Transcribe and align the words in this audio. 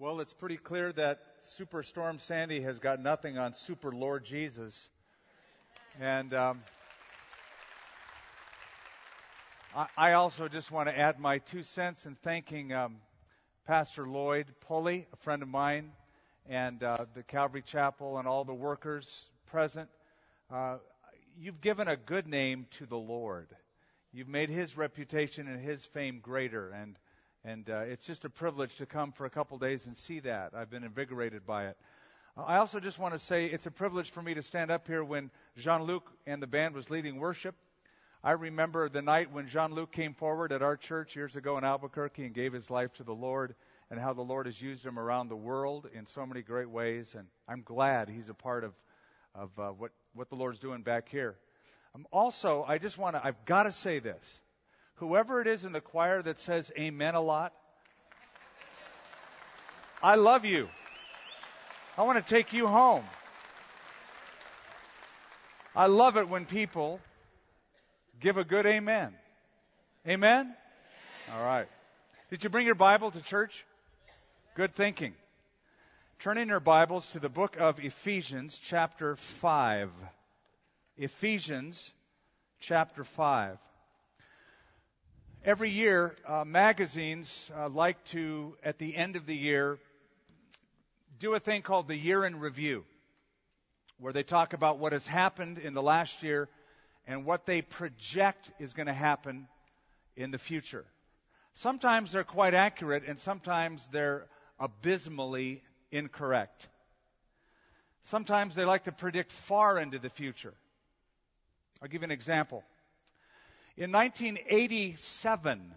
Well, 0.00 0.20
it's 0.20 0.32
pretty 0.32 0.58
clear 0.58 0.92
that 0.92 1.42
Superstorm 1.42 2.20
Sandy 2.20 2.60
has 2.60 2.78
got 2.78 3.00
nothing 3.02 3.36
on 3.36 3.52
Super 3.52 3.90
Lord 3.90 4.24
Jesus. 4.24 4.88
And 6.00 6.32
um, 6.34 6.62
I, 9.96 10.12
also 10.12 10.46
just 10.46 10.70
want 10.70 10.88
to 10.88 10.96
add 10.96 11.18
my 11.18 11.38
two 11.38 11.64
cents 11.64 12.06
in 12.06 12.14
thanking 12.14 12.72
um, 12.72 12.98
Pastor 13.66 14.06
Lloyd 14.06 14.46
Pulley, 14.60 15.08
a 15.12 15.16
friend 15.16 15.42
of 15.42 15.48
mine, 15.48 15.90
and 16.48 16.80
uh, 16.84 17.06
the 17.14 17.24
Calvary 17.24 17.62
Chapel 17.62 18.18
and 18.18 18.28
all 18.28 18.44
the 18.44 18.54
workers 18.54 19.24
present. 19.46 19.88
Uh, 20.48 20.76
you've 21.36 21.60
given 21.60 21.88
a 21.88 21.96
good 21.96 22.28
name 22.28 22.68
to 22.78 22.86
the 22.86 22.96
Lord. 22.96 23.48
You've 24.12 24.28
made 24.28 24.48
his 24.48 24.76
reputation 24.76 25.48
and 25.48 25.60
his 25.60 25.84
fame 25.84 26.20
greater. 26.22 26.70
And 26.70 26.96
and 27.44 27.68
uh, 27.70 27.78
it's 27.80 28.06
just 28.06 28.24
a 28.24 28.30
privilege 28.30 28.76
to 28.76 28.86
come 28.86 29.12
for 29.12 29.26
a 29.26 29.30
couple 29.30 29.58
days 29.58 29.86
and 29.86 29.96
see 29.96 30.20
that. 30.20 30.52
I've 30.54 30.70
been 30.70 30.84
invigorated 30.84 31.46
by 31.46 31.66
it. 31.66 31.76
I 32.36 32.58
also 32.58 32.78
just 32.78 32.98
want 32.98 33.14
to 33.14 33.18
say 33.18 33.46
it's 33.46 33.66
a 33.66 33.70
privilege 33.70 34.10
for 34.10 34.22
me 34.22 34.34
to 34.34 34.42
stand 34.42 34.70
up 34.70 34.86
here 34.86 35.02
when 35.02 35.30
Jean 35.56 35.82
Luc 35.82 36.10
and 36.26 36.40
the 36.40 36.46
band 36.46 36.74
was 36.74 36.88
leading 36.88 37.18
worship. 37.18 37.56
I 38.22 38.32
remember 38.32 38.88
the 38.88 39.02
night 39.02 39.32
when 39.32 39.48
Jean 39.48 39.72
Luc 39.72 39.92
came 39.92 40.14
forward 40.14 40.52
at 40.52 40.62
our 40.62 40.76
church 40.76 41.16
years 41.16 41.36
ago 41.36 41.58
in 41.58 41.64
Albuquerque 41.64 42.24
and 42.24 42.34
gave 42.34 42.52
his 42.52 42.70
life 42.70 42.92
to 42.94 43.04
the 43.04 43.14
Lord, 43.14 43.54
and 43.90 43.98
how 43.98 44.12
the 44.12 44.22
Lord 44.22 44.46
has 44.46 44.60
used 44.60 44.84
him 44.84 44.98
around 44.98 45.28
the 45.28 45.36
world 45.36 45.88
in 45.94 46.06
so 46.06 46.26
many 46.26 46.42
great 46.42 46.68
ways. 46.68 47.14
And 47.16 47.26
I'm 47.48 47.62
glad 47.62 48.08
he's 48.08 48.28
a 48.28 48.34
part 48.34 48.64
of, 48.64 48.74
of 49.34 49.50
uh, 49.58 49.68
what, 49.70 49.92
what 50.14 50.28
the 50.28 50.36
Lord's 50.36 50.58
doing 50.58 50.82
back 50.82 51.08
here. 51.08 51.36
Um, 51.94 52.06
also, 52.12 52.64
I 52.66 52.78
just 52.78 52.98
want 52.98 53.16
to, 53.16 53.24
I've 53.24 53.44
got 53.44 53.62
to 53.62 53.72
say 53.72 53.98
this 53.98 54.40
whoever 54.98 55.40
it 55.40 55.46
is 55.46 55.64
in 55.64 55.72
the 55.72 55.80
choir 55.80 56.22
that 56.22 56.38
says 56.38 56.70
amen 56.78 57.14
a 57.14 57.20
lot, 57.20 57.52
I 60.02 60.14
love 60.14 60.44
you. 60.44 60.68
I 61.96 62.02
want 62.02 62.24
to 62.24 62.34
take 62.34 62.52
you 62.52 62.66
home. 62.66 63.04
I 65.74 65.86
love 65.86 66.16
it 66.16 66.28
when 66.28 66.44
people 66.44 67.00
give 68.20 68.36
a 68.36 68.44
good 68.44 68.66
amen. 68.66 69.14
Amen? 70.06 70.54
All 71.34 71.44
right. 71.44 71.68
Did 72.30 72.44
you 72.44 72.50
bring 72.50 72.66
your 72.66 72.74
Bible 72.74 73.10
to 73.10 73.20
church? 73.20 73.64
Good 74.54 74.74
thinking. 74.74 75.14
Turn 76.20 76.38
in 76.38 76.48
your 76.48 76.60
Bibles 76.60 77.08
to 77.10 77.20
the 77.20 77.28
book 77.28 77.56
of 77.58 77.78
Ephesians, 77.78 78.60
chapter 78.62 79.14
5. 79.16 79.90
Ephesians, 80.96 81.92
chapter 82.60 83.04
5. 83.04 83.58
Every 85.44 85.70
year, 85.70 86.16
uh, 86.26 86.44
magazines 86.44 87.48
uh, 87.56 87.68
like 87.68 88.02
to, 88.06 88.56
at 88.64 88.78
the 88.78 88.96
end 88.96 89.14
of 89.14 89.24
the 89.24 89.36
year, 89.36 89.78
do 91.20 91.32
a 91.34 91.38
thing 91.38 91.62
called 91.62 91.86
the 91.86 91.96
year 91.96 92.24
in 92.24 92.40
review, 92.40 92.84
where 94.00 94.12
they 94.12 94.24
talk 94.24 94.52
about 94.52 94.78
what 94.78 94.92
has 94.92 95.06
happened 95.06 95.58
in 95.58 95.74
the 95.74 95.82
last 95.82 96.24
year 96.24 96.48
and 97.06 97.24
what 97.24 97.46
they 97.46 97.62
project 97.62 98.50
is 98.58 98.72
going 98.72 98.88
to 98.88 98.92
happen 98.92 99.46
in 100.16 100.32
the 100.32 100.38
future. 100.38 100.84
Sometimes 101.54 102.10
they're 102.10 102.24
quite 102.24 102.54
accurate, 102.54 103.04
and 103.06 103.16
sometimes 103.16 103.88
they're 103.92 104.26
abysmally 104.58 105.62
incorrect. 105.92 106.66
Sometimes 108.02 108.56
they 108.56 108.64
like 108.64 108.84
to 108.84 108.92
predict 108.92 109.30
far 109.30 109.78
into 109.78 110.00
the 110.00 110.10
future. 110.10 110.54
I'll 111.80 111.88
give 111.88 112.02
you 112.02 112.06
an 112.06 112.10
example. 112.10 112.64
In 113.78 113.92
1987, 113.92 115.72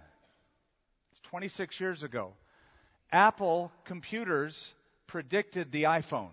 it's 1.11 1.19
26 1.19 1.79
years 1.79 2.01
ago, 2.01 2.33
Apple 3.11 3.71
computers 3.85 4.73
predicted 5.05 5.71
the 5.71 5.83
iPhone. 5.83 6.31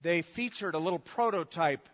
They 0.00 0.22
featured 0.22 0.76
a 0.76 0.78
little 0.78 1.00
prototype 1.00 1.88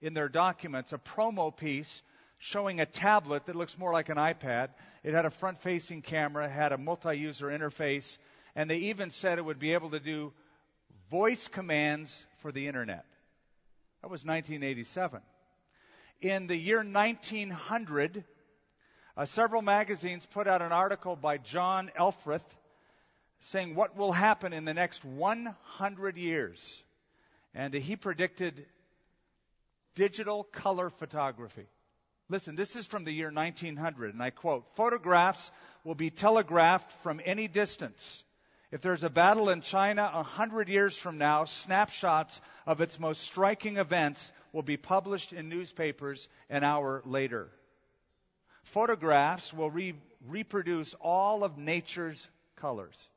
in 0.00 0.14
their 0.14 0.28
documents, 0.28 0.92
a 0.92 0.98
promo 0.98 1.56
piece 1.56 2.02
showing 2.38 2.80
a 2.80 2.86
tablet 2.86 3.46
that 3.46 3.54
looks 3.54 3.78
more 3.78 3.92
like 3.92 4.08
an 4.08 4.16
iPad. 4.16 4.70
It 5.04 5.14
had 5.14 5.24
a 5.24 5.30
front 5.30 5.58
facing 5.58 6.02
camera, 6.02 6.48
had 6.48 6.72
a 6.72 6.78
multi 6.78 7.16
user 7.16 7.46
interface, 7.46 8.18
and 8.56 8.68
they 8.68 8.78
even 8.78 9.10
said 9.10 9.38
it 9.38 9.44
would 9.44 9.60
be 9.60 9.74
able 9.74 9.90
to 9.90 10.00
do 10.00 10.32
voice 11.08 11.46
commands 11.46 12.26
for 12.38 12.50
the 12.50 12.66
internet. 12.66 13.04
That 14.00 14.10
was 14.10 14.24
1987 14.24 15.22
in 16.22 16.46
the 16.46 16.56
year 16.56 16.84
1900, 16.84 18.24
uh, 19.16 19.24
several 19.26 19.60
magazines 19.60 20.24
put 20.24 20.46
out 20.46 20.62
an 20.62 20.72
article 20.72 21.16
by 21.16 21.36
John 21.36 21.90
Elfreth 21.96 22.56
saying 23.40 23.74
what 23.74 23.96
will 23.96 24.12
happen 24.12 24.52
in 24.52 24.64
the 24.64 24.72
next 24.72 25.04
100 25.04 26.16
years. 26.16 26.82
And 27.54 27.74
he 27.74 27.96
predicted 27.96 28.64
digital 29.96 30.44
color 30.44 30.90
photography. 30.90 31.66
Listen, 32.28 32.54
this 32.54 32.76
is 32.76 32.86
from 32.86 33.04
the 33.04 33.12
year 33.12 33.30
1900, 33.30 34.14
and 34.14 34.22
I 34.22 34.30
quote 34.30 34.64
Photographs 34.76 35.50
will 35.84 35.96
be 35.96 36.08
telegraphed 36.08 36.92
from 37.02 37.20
any 37.24 37.48
distance. 37.48 38.24
If 38.70 38.80
there's 38.80 39.04
a 39.04 39.10
battle 39.10 39.50
in 39.50 39.60
China 39.60 40.10
a 40.14 40.22
hundred 40.22 40.70
years 40.70 40.96
from 40.96 41.18
now, 41.18 41.44
snapshots 41.44 42.40
of 42.64 42.80
its 42.80 42.98
most 42.98 43.20
striking 43.20 43.76
events 43.76 44.32
will 44.52 44.62
be 44.62 44.76
published 44.76 45.32
in 45.32 45.48
newspapers 45.48 46.28
an 46.50 46.62
hour 46.64 47.02
later. 47.04 47.48
Photographs 48.64 49.52
will 49.52 49.70
re- 49.70 49.94
reproduce 50.26 50.94
all 51.00 51.42
of 51.44 51.58
nature's 51.58 52.28
colors. 52.56 53.08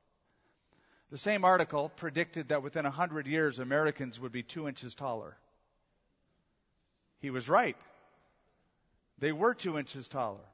The 1.12 1.18
same 1.18 1.46
article 1.46 1.90
predicted 1.90 2.50
that 2.50 2.64
within 2.64 2.86
a 2.86 2.92
hundred 2.92 3.28
years, 3.28 3.60
Americans 3.60 4.20
would 4.20 4.32
be 4.32 4.44
two 4.44 4.68
inches 4.68 4.96
taller. 4.96 5.38
He 7.20 7.30
was 7.30 7.48
right. 7.48 7.78
They 9.20 9.32
were 9.32 9.54
two 9.54 9.78
inches 9.78 10.08
taller. 10.08 10.46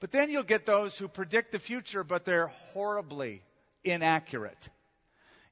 But 0.00 0.10
then 0.10 0.30
you'll 0.30 0.42
get 0.42 0.64
those 0.64 0.96
who 0.98 1.08
predict 1.08 1.52
the 1.52 1.58
future, 1.58 2.02
but 2.02 2.24
they're 2.24 2.48
horribly 2.72 3.42
inaccurate. 3.84 4.68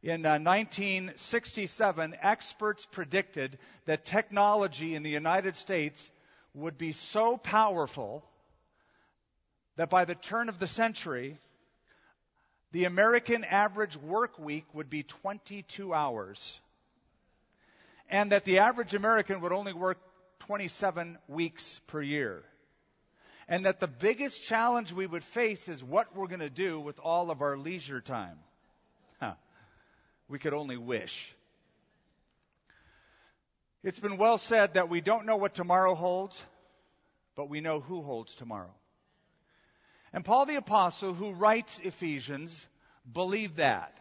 In 0.02 0.24
uh, 0.24 0.38
1967, 0.38 2.16
experts 2.22 2.86
predicted 2.86 3.58
that 3.86 4.04
technology 4.04 4.94
in 4.94 5.02
the 5.02 5.10
United 5.10 5.56
States 5.56 6.08
would 6.54 6.78
be 6.78 6.92
so 6.92 7.36
powerful 7.36 8.24
that 9.76 9.90
by 9.90 10.04
the 10.04 10.14
turn 10.14 10.48
of 10.48 10.58
the 10.58 10.66
century, 10.66 11.38
the 12.72 12.84
American 12.84 13.42
average 13.44 13.96
work 13.96 14.38
week 14.38 14.66
would 14.72 14.88
be 14.88 15.02
22 15.02 15.92
hours. 15.92 16.60
And 18.08 18.32
that 18.32 18.44
the 18.44 18.60
average 18.60 18.94
American 18.94 19.40
would 19.40 19.52
only 19.52 19.72
work 19.72 19.98
27 20.40 21.18
weeks 21.28 21.80
per 21.88 22.00
year 22.00 22.44
and 23.48 23.64
that 23.64 23.80
the 23.80 23.88
biggest 23.88 24.42
challenge 24.44 24.92
we 24.92 25.06
would 25.06 25.24
face 25.24 25.68
is 25.68 25.82
what 25.82 26.14
we're 26.14 26.26
going 26.26 26.40
to 26.40 26.50
do 26.50 26.78
with 26.78 27.00
all 27.00 27.30
of 27.30 27.40
our 27.40 27.56
leisure 27.56 28.00
time. 28.00 28.38
We 30.28 30.38
could 30.38 30.54
only 30.54 30.76
wish. 30.76 31.34
It's 33.82 33.98
been 33.98 34.16
well 34.16 34.38
said 34.38 34.74
that 34.74 34.88
we 34.88 35.00
don't 35.00 35.26
know 35.26 35.36
what 35.36 35.54
tomorrow 35.54 35.94
holds, 35.94 36.42
but 37.36 37.48
we 37.48 37.60
know 37.60 37.80
who 37.80 38.02
holds 38.02 38.34
tomorrow. 38.34 38.74
And 40.12 40.24
Paul 40.24 40.46
the 40.46 40.56
Apostle, 40.56 41.14
who 41.14 41.32
writes 41.32 41.80
Ephesians, 41.82 42.66
believed 43.10 43.56
that. 43.56 43.94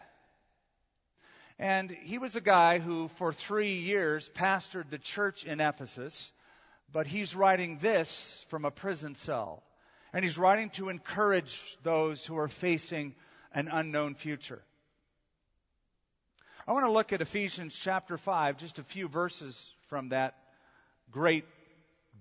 And 1.59 1.89
he 1.89 2.17
was 2.17 2.35
a 2.35 2.41
guy 2.41 2.79
who, 2.79 3.07
for 3.17 3.33
three 3.33 3.75
years, 3.75 4.29
pastored 4.35 4.89
the 4.89 4.97
church 4.97 5.43
in 5.43 5.59
Ephesus 5.59 6.31
but 6.91 7.07
he's 7.07 7.35
writing 7.35 7.77
this 7.79 8.45
from 8.49 8.65
a 8.65 8.71
prison 8.71 9.15
cell. 9.15 9.63
And 10.13 10.23
he's 10.23 10.37
writing 10.37 10.69
to 10.71 10.89
encourage 10.89 11.77
those 11.83 12.25
who 12.25 12.37
are 12.37 12.47
facing 12.47 13.13
an 13.53 13.67
unknown 13.71 14.15
future. 14.15 14.61
I 16.67 16.73
want 16.73 16.85
to 16.85 16.91
look 16.91 17.13
at 17.13 17.21
Ephesians 17.21 17.73
chapter 17.73 18.17
5, 18.17 18.57
just 18.57 18.77
a 18.77 18.83
few 18.83 19.07
verses 19.07 19.71
from 19.87 20.09
that 20.09 20.35
great 21.09 21.45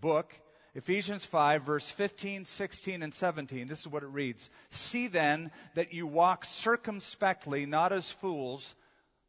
book. 0.00 0.32
Ephesians 0.76 1.24
5, 1.26 1.64
verse 1.64 1.90
15, 1.90 2.44
16, 2.44 3.02
and 3.02 3.12
17. 3.12 3.66
This 3.66 3.80
is 3.80 3.88
what 3.88 4.04
it 4.04 4.10
reads 4.10 4.48
See 4.70 5.08
then 5.08 5.50
that 5.74 5.92
you 5.92 6.06
walk 6.06 6.44
circumspectly, 6.44 7.66
not 7.66 7.92
as 7.92 8.08
fools, 8.08 8.76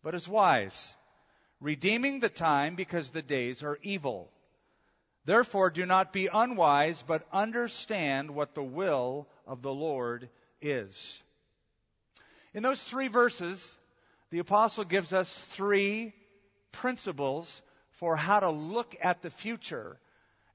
but 0.03 0.13
as 0.13 0.27
wise, 0.27 0.93
redeeming 1.61 2.19
the 2.19 2.29
time 2.29 2.75
because 2.75 3.09
the 3.09 3.23
days 3.23 3.63
are 3.63 3.79
evil. 3.81 4.29
Therefore, 5.25 5.71
do 5.71 5.87
not 5.87 6.13
be 6.13 6.29
unwise, 6.31 7.03
but 7.07 7.27
understand 7.33 8.29
what 8.29 8.53
the 8.53 8.61
will 8.61 9.27
of 9.47 9.63
the 9.63 9.73
Lord 9.73 10.29
is. 10.61 11.23
In 12.53 12.61
those 12.61 12.79
three 12.79 13.07
verses, 13.07 13.77
the 14.29 14.39
apostle 14.39 14.83
gives 14.83 15.13
us 15.13 15.33
three 15.51 16.13
principles 16.71 17.61
for 17.91 18.15
how 18.15 18.39
to 18.39 18.49
look 18.49 18.95
at 19.01 19.21
the 19.21 19.29
future 19.29 19.97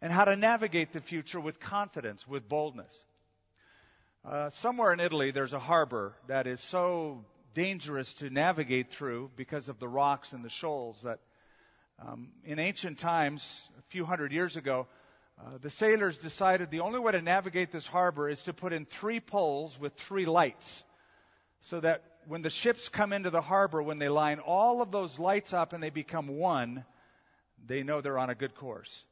and 0.01 0.13
how 0.13 0.25
to 0.25 0.37
navigate 0.37 0.93
the 0.93 1.01
future 1.01 1.41
with 1.41 1.59
confidence, 1.59 2.27
with 2.27 2.49
boldness. 2.49 3.05
Uh, 4.25 4.51
somewhere 4.51 4.93
in 4.93 5.01
Italy, 5.01 5.31
there's 5.31 5.53
a 5.53 5.59
harbor 5.59 6.15
that 6.29 6.47
is 6.47 6.61
so 6.61 7.25
dangerous 7.55 8.13
to 8.15 8.31
navigate 8.31 8.91
through 8.91 9.31
because 9.37 9.69
of 9.69 9.79
the 9.79 9.89
rocks 9.89 10.33
and 10.33 10.45
the 10.45 10.51
shoals 10.51 11.03
that 11.03 11.19
um, 11.99 12.29
in 12.45 12.59
ancient 12.59 12.99
times, 12.99 13.69
a 13.79 13.83
few 13.91 14.05
hundred 14.05 14.33
years 14.33 14.57
ago, 14.57 14.87
uh, 15.41 15.59
the 15.61 15.71
sailors 15.71 16.19
decided 16.19 16.71
the 16.71 16.81
only 16.81 16.99
way 16.99 17.13
to 17.13 17.23
navigate 17.23 17.71
this 17.71 17.87
harbor 17.87 18.29
is 18.29 18.43
to 18.43 18.53
put 18.53 18.73
in 18.73 18.85
three 18.85 19.21
poles 19.21 19.79
with 19.79 19.95
three 19.95 20.25
lights 20.25 20.85
so 21.61 21.81
that 21.81 22.03
when 22.27 22.43
the 22.43 22.51
ships 22.51 22.89
come 22.89 23.13
into 23.13 23.31
the 23.31 23.41
harbor, 23.41 23.83
when 23.83 23.99
they 23.99 24.09
line 24.09 24.39
all 24.41 24.83
of 24.83 24.91
those 24.91 25.19
lights 25.19 25.53
up 25.53 25.73
and 25.73 25.83
they 25.83 25.91
become 25.91 26.29
one, 26.29 26.85
they 27.67 27.83
know 27.83 28.01
they're 28.01 28.19
on 28.19 28.31
a 28.31 28.35
good 28.35 28.55
course. 28.55 29.05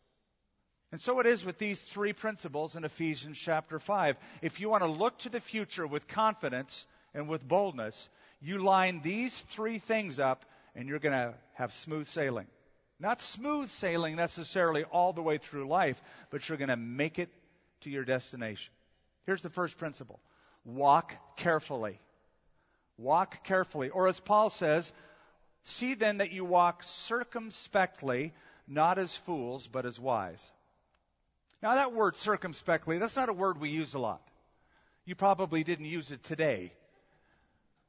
And 0.92 1.00
so 1.00 1.20
it 1.20 1.26
is 1.26 1.44
with 1.44 1.58
these 1.58 1.80
three 1.80 2.12
principles 2.12 2.74
in 2.74 2.84
Ephesians 2.84 3.38
chapter 3.38 3.78
5. 3.78 4.16
If 4.42 4.60
you 4.60 4.68
want 4.68 4.82
to 4.82 4.88
look 4.88 5.18
to 5.18 5.28
the 5.28 5.40
future 5.40 5.86
with 5.86 6.08
confidence 6.08 6.86
and 7.14 7.28
with 7.28 7.46
boldness, 7.46 8.08
you 8.40 8.62
line 8.62 9.00
these 9.02 9.38
three 9.38 9.78
things 9.78 10.18
up 10.18 10.44
and 10.74 10.88
you're 10.88 10.98
going 10.98 11.14
to 11.14 11.34
have 11.54 11.72
smooth 11.72 12.08
sailing. 12.08 12.46
Not 12.98 13.22
smooth 13.22 13.70
sailing 13.70 14.16
necessarily 14.16 14.84
all 14.84 15.12
the 15.12 15.22
way 15.22 15.38
through 15.38 15.68
life, 15.68 16.02
but 16.30 16.48
you're 16.48 16.58
going 16.58 16.68
to 16.68 16.76
make 16.76 17.18
it 17.18 17.30
to 17.82 17.90
your 17.90 18.04
destination. 18.04 18.72
Here's 19.26 19.42
the 19.42 19.48
first 19.48 19.78
principle 19.78 20.20
walk 20.64 21.14
carefully. 21.36 22.00
Walk 23.00 23.44
carefully. 23.44 23.88
Or 23.88 24.08
as 24.08 24.20
Paul 24.20 24.50
says, 24.50 24.92
see 25.64 25.94
then 25.94 26.18
that 26.18 26.32
you 26.32 26.44
walk 26.44 26.82
circumspectly, 26.84 28.32
not 28.68 28.98
as 28.98 29.16
fools, 29.16 29.66
but 29.66 29.86
as 29.86 29.98
wise. 29.98 30.50
Now, 31.62 31.74
that 31.74 31.92
word 31.92 32.16
circumspectly, 32.16 32.98
that's 32.98 33.16
not 33.16 33.28
a 33.28 33.34
word 33.34 33.58
we 33.58 33.70
use 33.70 33.94
a 33.94 33.98
lot. 33.98 34.22
You 35.04 35.14
probably 35.14 35.64
didn't 35.64 35.86
use 35.86 36.12
it 36.12 36.22
today. 36.22 36.72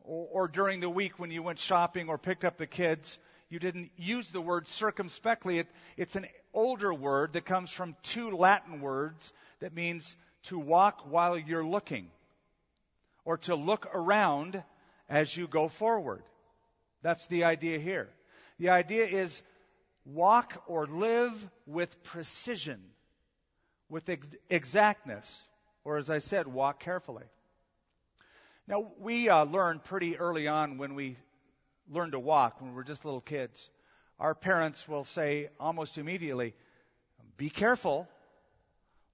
Or, 0.01 0.27
or 0.31 0.47
during 0.47 0.79
the 0.79 0.89
week 0.89 1.19
when 1.19 1.31
you 1.31 1.43
went 1.43 1.59
shopping 1.59 2.09
or 2.09 2.17
picked 2.17 2.45
up 2.45 2.57
the 2.57 2.67
kids 2.67 3.19
you 3.51 3.59
didn't 3.59 3.91
use 3.97 4.29
the 4.29 4.39
word 4.39 4.69
circumspectly. 4.69 5.59
It, 5.59 5.67
it's 5.97 6.15
an 6.15 6.25
older 6.53 6.93
word 6.93 7.33
that 7.33 7.43
comes 7.43 7.69
from 7.69 7.97
two 8.01 8.31
Latin 8.31 8.79
words 8.79 9.33
that 9.59 9.75
means 9.75 10.15
to 10.43 10.57
walk 10.57 11.01
while 11.09 11.37
you're 11.37 11.65
looking 11.65 12.07
or 13.25 13.37
to 13.39 13.55
look 13.55 13.89
around 13.93 14.63
as 15.11 15.35
you 15.35 15.45
go 15.45 15.67
forward. 15.67 16.23
That's 17.03 17.27
the 17.27 17.43
idea 17.43 17.77
here. 17.77 18.09
The 18.57 18.69
idea 18.69 19.05
is 19.05 19.43
walk 20.05 20.63
or 20.67 20.87
live 20.87 21.35
with 21.67 22.01
precision, 22.03 22.81
with 23.89 24.07
ex- 24.09 24.27
exactness, 24.49 25.43
or 25.83 25.97
as 25.97 26.09
I 26.09 26.19
said, 26.19 26.47
walk 26.47 26.79
carefully. 26.79 27.25
Now, 28.67 28.91
we 28.99 29.27
uh, 29.27 29.43
learned 29.43 29.83
pretty 29.83 30.17
early 30.17 30.47
on 30.47 30.77
when 30.77 30.95
we 30.95 31.17
learn 31.89 32.11
to 32.11 32.19
walk 32.19 32.61
when 32.61 32.73
we're 32.73 32.83
just 32.83 33.03
little 33.03 33.19
kids, 33.19 33.69
our 34.17 34.33
parents 34.33 34.87
will 34.87 35.03
say 35.03 35.49
almost 35.59 35.97
immediately, 35.97 36.53
be 37.35 37.49
careful, 37.49 38.07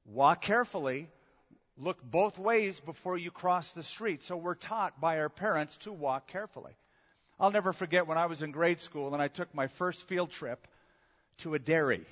walk 0.06 0.42
carefully, 0.42 1.08
look 1.78 2.02
both 2.04 2.40
ways 2.40 2.80
before 2.80 3.18
you 3.18 3.32
cross 3.32 3.72
the 3.72 3.84
street. 3.84 4.24
So 4.24 4.38
we're 4.38 4.56
taught 4.56 5.00
by 5.00 5.20
our 5.20 5.30
parents 5.30 5.78
to 5.78 5.92
walk 5.92 6.28
carefully. 6.28 6.74
I'll 7.40 7.52
never 7.52 7.74
forget 7.74 8.08
when 8.08 8.18
I 8.18 8.26
was 8.26 8.42
in 8.42 8.52
grade 8.52 8.80
school 8.80 9.14
and 9.14 9.22
I 9.22 9.28
took 9.28 9.54
my 9.54 9.68
first 9.68 10.08
field 10.08 10.32
trip 10.32 10.68
to 11.40 11.54
a 11.54 11.60
dairy. 11.60 12.06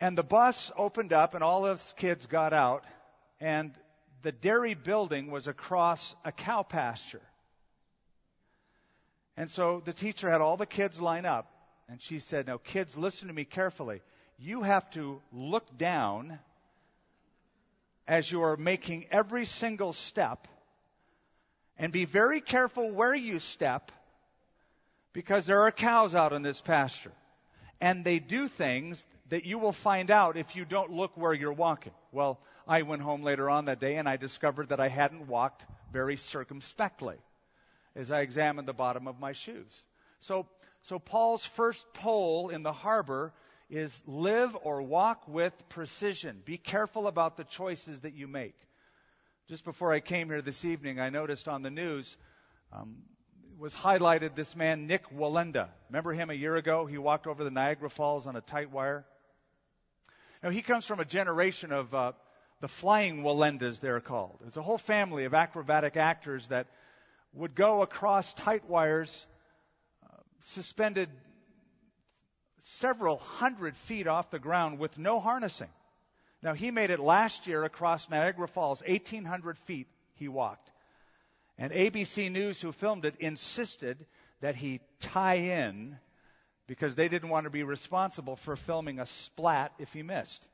And 0.00 0.18
the 0.18 0.24
bus 0.24 0.72
opened 0.76 1.12
up 1.12 1.34
and 1.34 1.44
all 1.44 1.64
us 1.64 1.94
kids 1.96 2.26
got 2.26 2.52
out 2.52 2.84
and 3.40 3.72
the 4.22 4.32
dairy 4.32 4.74
building 4.74 5.30
was 5.30 5.46
across 5.46 6.16
a 6.24 6.32
cow 6.32 6.62
pasture. 6.62 7.20
And 9.36 9.50
so 9.50 9.82
the 9.84 9.92
teacher 9.92 10.30
had 10.30 10.40
all 10.40 10.56
the 10.56 10.66
kids 10.66 11.00
line 11.00 11.26
up, 11.26 11.50
and 11.88 12.00
she 12.00 12.20
said, 12.20 12.46
Now, 12.46 12.58
kids, 12.58 12.96
listen 12.96 13.28
to 13.28 13.34
me 13.34 13.44
carefully. 13.44 14.00
You 14.38 14.62
have 14.62 14.88
to 14.90 15.20
look 15.32 15.76
down 15.76 16.38
as 18.06 18.30
you 18.30 18.42
are 18.42 18.56
making 18.56 19.06
every 19.10 19.44
single 19.44 19.92
step, 19.92 20.48
and 21.78 21.92
be 21.92 22.04
very 22.04 22.40
careful 22.40 22.90
where 22.90 23.14
you 23.14 23.38
step, 23.38 23.90
because 25.12 25.46
there 25.46 25.62
are 25.62 25.72
cows 25.72 26.14
out 26.14 26.32
in 26.32 26.42
this 26.42 26.60
pasture. 26.60 27.12
And 27.80 28.04
they 28.04 28.18
do 28.18 28.48
things 28.48 29.04
that 29.28 29.44
you 29.44 29.58
will 29.58 29.72
find 29.72 30.10
out 30.10 30.36
if 30.36 30.54
you 30.56 30.64
don't 30.64 30.92
look 30.92 31.16
where 31.16 31.34
you're 31.34 31.52
walking. 31.52 31.92
Well, 32.12 32.38
I 32.66 32.82
went 32.82 33.02
home 33.02 33.22
later 33.22 33.50
on 33.50 33.66
that 33.66 33.80
day 33.80 33.96
and 33.96 34.08
I 34.08 34.16
discovered 34.16 34.68
that 34.68 34.80
I 34.80 34.88
hadn't 34.88 35.26
walked 35.26 35.66
very 35.92 36.16
circumspectly 36.16 37.16
as 37.94 38.10
I 38.10 38.20
examined 38.20 38.68
the 38.68 38.72
bottom 38.72 39.06
of 39.06 39.20
my 39.20 39.32
shoes. 39.32 39.84
So, 40.20 40.46
so 40.82 40.98
Paul's 40.98 41.44
first 41.44 41.92
pole 41.94 42.48
in 42.48 42.62
the 42.62 42.72
harbor 42.72 43.32
is 43.74 44.02
live 44.06 44.56
or 44.62 44.82
walk 44.82 45.26
with 45.26 45.52
precision. 45.68 46.40
Be 46.44 46.56
careful 46.56 47.08
about 47.08 47.36
the 47.36 47.42
choices 47.42 48.02
that 48.02 48.14
you 48.14 48.28
make. 48.28 48.54
Just 49.48 49.64
before 49.64 49.92
I 49.92 49.98
came 49.98 50.28
here 50.28 50.40
this 50.40 50.64
evening, 50.64 51.00
I 51.00 51.10
noticed 51.10 51.48
on 51.48 51.62
the 51.62 51.72
news 51.72 52.16
um, 52.72 52.98
was 53.58 53.74
highlighted 53.74 54.36
this 54.36 54.54
man 54.54 54.86
Nick 54.86 55.10
Wallenda. 55.10 55.70
Remember 55.90 56.12
him 56.12 56.30
a 56.30 56.34
year 56.34 56.54
ago? 56.54 56.86
He 56.86 56.98
walked 56.98 57.26
over 57.26 57.42
the 57.42 57.50
Niagara 57.50 57.90
Falls 57.90 58.28
on 58.28 58.36
a 58.36 58.40
tight 58.40 58.70
wire. 58.70 59.04
Now 60.40 60.50
he 60.50 60.62
comes 60.62 60.86
from 60.86 61.00
a 61.00 61.04
generation 61.04 61.72
of 61.72 61.92
uh, 61.92 62.12
the 62.60 62.68
flying 62.68 63.24
Wallendas, 63.24 63.80
they're 63.80 64.00
called. 64.00 64.38
It's 64.46 64.56
a 64.56 64.62
whole 64.62 64.78
family 64.78 65.24
of 65.24 65.34
acrobatic 65.34 65.96
actors 65.96 66.46
that 66.48 66.68
would 67.32 67.56
go 67.56 67.82
across 67.82 68.32
tight 68.34 68.68
wires 68.68 69.26
uh, 70.04 70.16
suspended 70.42 71.08
several 72.78 73.18
hundred 73.18 73.76
feet 73.76 74.06
off 74.06 74.30
the 74.30 74.38
ground 74.38 74.78
with 74.78 74.98
no 74.98 75.20
harnessing. 75.20 75.68
Now, 76.42 76.52
he 76.52 76.70
made 76.70 76.90
it 76.90 77.00
last 77.00 77.46
year 77.46 77.64
across 77.64 78.10
Niagara 78.10 78.48
Falls, 78.48 78.82
1,800 78.86 79.56
feet 79.58 79.86
he 80.16 80.28
walked. 80.28 80.70
And 81.56 81.72
ABC 81.72 82.30
News, 82.30 82.60
who 82.60 82.72
filmed 82.72 83.04
it, 83.04 83.16
insisted 83.16 84.04
that 84.40 84.56
he 84.56 84.80
tie 85.00 85.36
in 85.36 85.96
because 86.66 86.94
they 86.94 87.08
didn't 87.08 87.28
want 87.28 87.44
to 87.44 87.50
be 87.50 87.62
responsible 87.62 88.36
for 88.36 88.56
filming 88.56 88.98
a 88.98 89.06
splat 89.06 89.72
if 89.78 89.92
he 89.92 90.02
missed 90.02 90.46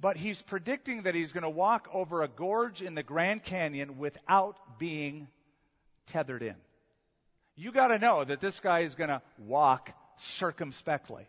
but 0.00 0.16
he's 0.16 0.40
predicting 0.42 1.02
that 1.02 1.14
he's 1.14 1.32
going 1.32 1.42
to 1.42 1.50
walk 1.50 1.88
over 1.92 2.22
a 2.22 2.28
gorge 2.28 2.82
in 2.82 2.94
the 2.94 3.02
Grand 3.02 3.42
Canyon 3.42 3.98
without 3.98 4.78
being 4.78 5.28
tethered 6.06 6.42
in. 6.42 6.54
You 7.56 7.72
got 7.72 7.88
to 7.88 7.98
know 7.98 8.22
that 8.24 8.40
this 8.40 8.60
guy 8.60 8.80
is 8.80 8.94
going 8.94 9.10
to 9.10 9.20
walk 9.38 9.92
circumspectly. 10.20 11.26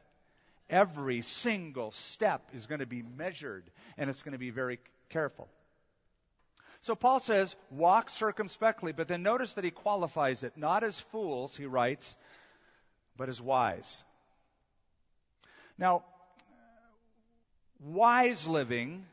Every 0.70 1.22
single 1.22 1.92
step 1.92 2.42
is 2.54 2.68
going 2.68 2.80
to 2.80 2.86
be 2.86 3.02
measured 3.02 3.64
and 3.98 4.10
it's 4.10 4.22
going 4.22 4.34
to 4.34 4.40
be 4.40 4.52
very 4.52 4.80
careful. 5.10 5.48
So 6.82 6.96
Paul 6.96 7.20
says, 7.20 7.56
walk 7.72 8.10
circumspectly, 8.10 8.94
but 8.94 9.08
then 9.08 9.24
notice 9.24 9.54
that 9.54 9.64
he 9.64 9.72
qualifies 9.72 10.44
it. 10.44 10.54
Not 10.56 10.84
as 10.84 10.98
fools, 10.98 11.56
he 11.56 11.66
writes, 11.66 12.16
but 13.18 13.28
as 13.28 13.42
wise. 13.42 14.02
Now, 15.78 16.04
wise 17.82 18.48
living, 18.48 19.06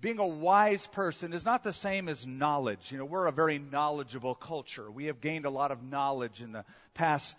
being 0.00 0.18
a 0.18 0.26
wise 0.26 0.86
person, 0.88 1.32
is 1.32 1.44
not 1.44 1.62
the 1.62 1.72
same 1.72 2.08
as 2.08 2.26
knowledge. 2.26 2.92
You 2.92 2.98
know, 2.98 3.06
we're 3.06 3.26
a 3.26 3.32
very 3.32 3.58
knowledgeable 3.58 4.34
culture. 4.34 4.90
We 4.90 5.06
have 5.06 5.20
gained 5.20 5.46
a 5.46 5.50
lot 5.50 5.70
of 5.70 5.82
knowledge 5.82 6.42
in 6.42 6.52
the 6.52 6.64
past 6.92 7.36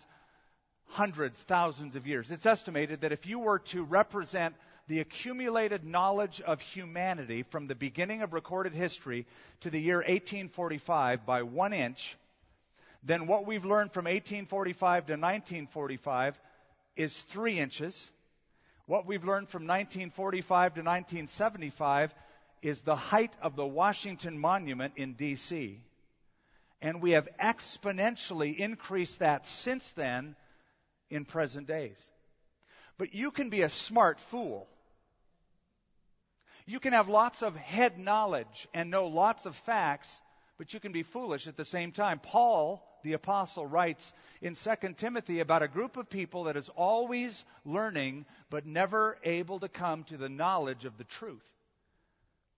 hundreds, 0.90 1.38
thousands 1.38 1.96
of 1.96 2.06
years. 2.06 2.30
It's 2.30 2.46
estimated 2.46 3.02
that 3.02 3.12
if 3.12 3.26
you 3.26 3.38
were 3.38 3.60
to 3.60 3.84
represent 3.84 4.54
the 4.88 5.00
accumulated 5.00 5.84
knowledge 5.84 6.40
of 6.40 6.60
humanity 6.60 7.44
from 7.44 7.68
the 7.68 7.76
beginning 7.76 8.22
of 8.22 8.32
recorded 8.32 8.74
history 8.74 9.26
to 9.60 9.70
the 9.70 9.80
year 9.80 9.98
1845 9.98 11.24
by 11.24 11.42
one 11.42 11.72
inch, 11.72 12.16
then 13.04 13.28
what 13.28 13.46
we've 13.46 13.64
learned 13.64 13.92
from 13.92 14.06
1845 14.06 15.06
to 15.06 15.12
1945 15.12 16.40
is 16.96 17.16
three 17.16 17.58
inches. 17.58 18.10
What 18.86 19.06
we've 19.06 19.24
learned 19.24 19.48
from 19.48 19.62
1945 19.62 20.74
to 20.74 20.80
1975 20.80 22.14
is 22.62 22.80
the 22.80 22.96
height 22.96 23.32
of 23.40 23.54
the 23.54 23.66
Washington 23.66 24.38
Monument 24.38 24.94
in 24.96 25.12
D.C. 25.12 25.78
And 26.82 27.00
we 27.00 27.12
have 27.12 27.28
exponentially 27.40 28.56
increased 28.56 29.20
that 29.20 29.46
since 29.46 29.88
then 29.92 30.34
in 31.10 31.24
present 31.24 31.66
days. 31.66 32.02
But 32.98 33.14
you 33.14 33.30
can 33.30 33.50
be 33.50 33.62
a 33.62 33.68
smart 33.68 34.20
fool. 34.20 34.68
You 36.66 36.80
can 36.80 36.92
have 36.92 37.08
lots 37.08 37.42
of 37.42 37.56
head 37.56 37.98
knowledge 37.98 38.68
and 38.72 38.90
know 38.90 39.06
lots 39.06 39.46
of 39.46 39.56
facts, 39.56 40.22
but 40.58 40.72
you 40.72 40.80
can 40.80 40.92
be 40.92 41.02
foolish 41.02 41.46
at 41.46 41.56
the 41.56 41.64
same 41.64 41.92
time. 41.92 42.20
Paul 42.20 42.86
the 43.02 43.12
apostle 43.14 43.66
writes 43.66 44.12
in 44.40 44.54
2 44.54 44.94
Timothy 44.96 45.40
about 45.40 45.62
a 45.62 45.68
group 45.68 45.96
of 45.96 46.08
people 46.08 46.44
that 46.44 46.56
is 46.56 46.68
always 46.70 47.44
learning 47.64 48.26
but 48.48 48.66
never 48.66 49.18
able 49.24 49.60
to 49.60 49.68
come 49.68 50.04
to 50.04 50.16
the 50.16 50.28
knowledge 50.28 50.84
of 50.84 50.98
the 50.98 51.04
truth. 51.04 51.44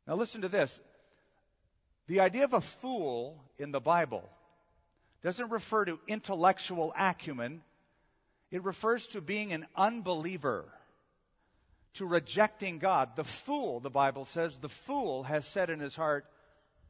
Now 0.06 0.16
listen 0.16 0.42
to 0.42 0.48
this. 0.48 0.80
The 2.08 2.20
idea 2.20 2.44
of 2.44 2.54
a 2.54 2.60
fool 2.60 3.42
in 3.58 3.70
the 3.70 3.80
Bible 3.80 4.28
doesn't 5.22 5.50
refer 5.50 5.84
to 5.84 6.00
intellectual 6.08 6.92
acumen. 6.98 7.62
It 8.52 8.62
refers 8.64 9.06
to 9.08 9.22
being 9.22 9.52
an 9.54 9.66
unbeliever, 9.74 10.66
to 11.94 12.06
rejecting 12.06 12.78
God. 12.78 13.16
The 13.16 13.24
fool, 13.24 13.80
the 13.80 13.90
Bible 13.90 14.26
says, 14.26 14.56
the 14.58 14.68
fool 14.68 15.22
has 15.22 15.46
said 15.46 15.70
in 15.70 15.80
his 15.80 15.96
heart, 15.96 16.26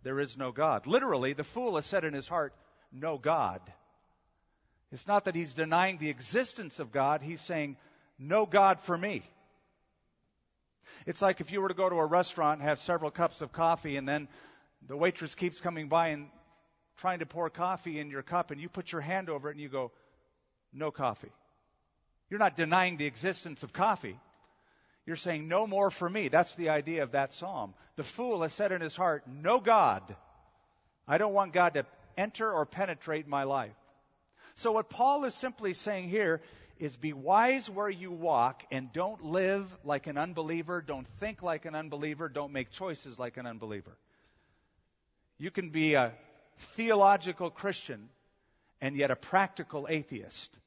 there 0.03 0.19
is 0.19 0.37
no 0.37 0.51
God. 0.51 0.89
Literally, 0.89 1.33
the 1.33 1.45
fool 1.45 1.77
has 1.77 1.87
said 1.87 2.05
in 2.05 2.15
his 2.15 2.27
heart, 2.27 2.53
no 2.93 3.17
God. 3.17 3.61
It's 4.91 5.07
not 5.07 5.27
that 5.27 5.37
he's 5.37 5.55
denying 5.55 5.99
the 5.99 6.11
existence 6.11 6.81
of 6.81 6.91
God, 6.91 7.23
he's 7.23 7.41
saying, 7.41 7.77
no 8.19 8.45
God 8.45 8.81
for 8.81 8.99
me. 8.99 9.23
It's 11.07 11.23
like 11.23 11.41
if 11.41 11.53
you 11.53 11.61
were 11.61 11.69
to 11.69 11.75
go 11.75 11.89
to 11.89 11.97
a 11.97 12.05
restaurant 12.05 12.59
and 12.59 12.69
have 12.69 12.81
several 12.81 13.13
cups 13.13 13.41
of 13.41 13.53
coffee 13.53 13.97
and 13.97 14.07
then 14.07 14.27
the 14.87 14.97
waitress 14.97 15.37
keeps 15.37 15.61
coming 15.61 15.89
by 15.89 16.09
and 16.09 16.27
trying 16.97 17.21
to 17.21 17.27
pour 17.27 17.49
coffee 17.51 18.01
in 18.01 18.11
your 18.11 18.23
cup 18.23 18.51
and 18.51 18.61
you 18.61 18.69
put 18.69 18.91
your 18.91 19.01
hand 19.01 19.31
over 19.31 19.49
it 19.49 19.53
and 19.53 19.61
you 19.61 19.69
go, 19.69 19.93
no 20.73 20.91
coffee. 20.91 21.31
You're 22.33 22.39
not 22.39 22.57
denying 22.57 22.97
the 22.97 23.05
existence 23.05 23.63
of 23.63 23.75
coffee. 23.75 24.19
You're 25.05 25.17
saying, 25.17 25.49
no 25.49 25.67
more 25.67 25.91
for 25.91 26.09
me. 26.09 26.29
That's 26.29 26.55
the 26.55 26.71
idea 26.71 27.03
of 27.03 27.13
that 27.13 27.35
psalm. 27.35 27.75
The 27.97 28.05
fool 28.05 28.41
has 28.41 28.55
said 28.55 28.73
in 28.73 28.81
his 28.81 28.97
heart, 28.97 29.25
no 29.27 29.61
God. 29.61 30.17
I 31.07 31.19
don't 31.19 31.35
want 31.35 31.53
God 31.53 31.75
to 31.75 31.85
enter 32.17 32.51
or 32.51 32.65
penetrate 32.65 33.29
my 33.29 33.43
life. 33.43 33.75
So 34.55 34.73
what 34.73 34.89
Paul 34.89 35.27
is 35.27 35.35
simply 35.35 35.75
saying 35.75 36.09
here 36.09 36.41
is 36.79 36.97
be 36.97 37.13
wise 37.13 37.69
where 37.69 37.91
you 37.91 38.11
walk 38.11 38.65
and 38.71 38.91
don't 38.95 39.23
live 39.23 39.71
like 39.85 40.07
an 40.07 40.17
unbeliever, 40.17 40.81
don't 40.81 41.07
think 41.21 41.43
like 41.43 41.67
an 41.67 41.75
unbeliever, 41.75 42.31
don't 42.31 42.55
make 42.55 42.71
choices 42.71 43.19
like 43.19 43.37
an 43.37 43.45
unbeliever. 43.45 43.99
You 45.37 45.51
can 45.51 45.69
be 45.69 45.93
a 45.93 46.15
theological 46.57 47.51
Christian 47.51 48.09
and 48.81 48.97
yet 48.97 49.11
a 49.11 49.17
practical 49.17 49.87
atheist 49.91 50.59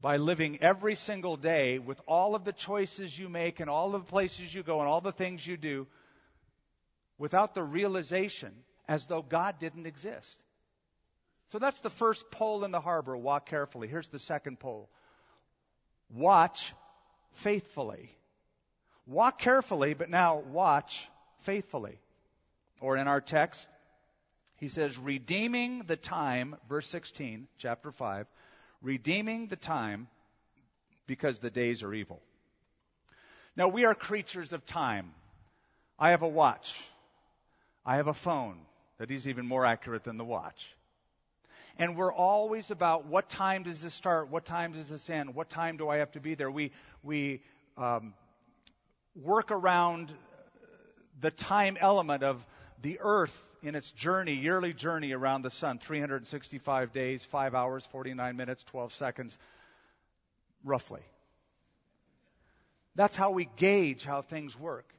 by 0.00 0.16
living 0.16 0.58
every 0.60 0.94
single 0.94 1.36
day 1.36 1.78
with 1.78 2.00
all 2.06 2.34
of 2.34 2.44
the 2.44 2.52
choices 2.52 3.18
you 3.18 3.28
make 3.28 3.60
and 3.60 3.68
all 3.68 3.94
of 3.94 4.04
the 4.04 4.10
places 4.10 4.54
you 4.54 4.62
go 4.62 4.80
and 4.80 4.88
all 4.88 5.00
the 5.00 5.12
things 5.12 5.46
you 5.46 5.56
do 5.56 5.86
without 7.18 7.54
the 7.54 7.62
realization 7.62 8.52
as 8.86 9.06
though 9.06 9.22
God 9.22 9.58
didn't 9.58 9.86
exist. 9.86 10.42
So 11.48 11.58
that's 11.58 11.80
the 11.80 11.90
first 11.90 12.30
pole 12.30 12.64
in 12.64 12.70
the 12.70 12.80
harbor. 12.80 13.16
Walk 13.16 13.46
carefully. 13.46 13.88
Here's 13.88 14.08
the 14.08 14.18
second 14.18 14.60
pole. 14.60 14.88
Watch 16.10 16.74
faithfully. 17.32 18.10
Walk 19.06 19.38
carefully, 19.38 19.94
but 19.94 20.10
now 20.10 20.38
watch 20.38 21.08
faithfully. 21.40 21.98
Or 22.80 22.96
in 22.96 23.08
our 23.08 23.20
text, 23.20 23.66
he 24.56 24.68
says, 24.68 24.98
redeeming 24.98 25.84
the 25.86 25.96
time, 25.96 26.56
verse 26.68 26.88
16, 26.88 27.48
chapter 27.58 27.90
5, 27.90 28.26
redeeming 28.82 29.48
the 29.48 29.56
time 29.56 30.08
because 31.06 31.38
the 31.38 31.50
days 31.50 31.82
are 31.82 31.92
evil. 31.92 32.20
Now, 33.56 33.68
we 33.68 33.84
are 33.84 33.94
creatures 33.94 34.52
of 34.52 34.64
time. 34.64 35.12
I 35.98 36.10
have 36.10 36.22
a 36.22 36.28
watch. 36.28 36.80
I 37.84 37.96
have 37.96 38.06
a 38.06 38.14
phone 38.14 38.58
that 38.98 39.10
is 39.10 39.26
even 39.26 39.46
more 39.46 39.64
accurate 39.64 40.04
than 40.04 40.16
the 40.16 40.24
watch. 40.24 40.74
And 41.78 41.96
we're 41.96 42.12
always 42.12 42.70
about 42.70 43.06
what 43.06 43.28
time 43.28 43.62
does 43.62 43.80
this 43.80 43.94
start? 43.94 44.30
What 44.30 44.44
time 44.44 44.72
does 44.72 44.88
this 44.88 45.08
end? 45.08 45.34
What 45.34 45.48
time 45.48 45.76
do 45.76 45.88
I 45.88 45.98
have 45.98 46.10
to 46.12 46.20
be 46.20 46.34
there? 46.34 46.50
We, 46.50 46.72
we 47.02 47.42
um, 47.76 48.14
work 49.14 49.50
around 49.50 50.12
the 51.20 51.30
time 51.30 51.76
element 51.80 52.22
of 52.22 52.44
the 52.82 52.98
earth 53.00 53.44
in 53.62 53.74
its 53.74 53.90
journey, 53.92 54.34
yearly 54.34 54.72
journey 54.72 55.12
around 55.12 55.42
the 55.42 55.50
sun 55.50 55.78
365 55.78 56.92
days, 56.92 57.24
5 57.24 57.54
hours, 57.54 57.86
49 57.86 58.36
minutes, 58.36 58.62
12 58.64 58.92
seconds, 58.92 59.38
roughly. 60.64 61.00
That's 62.94 63.16
how 63.16 63.30
we 63.30 63.48
gauge 63.56 64.04
how 64.04 64.22
things 64.22 64.58
work. 64.58 64.92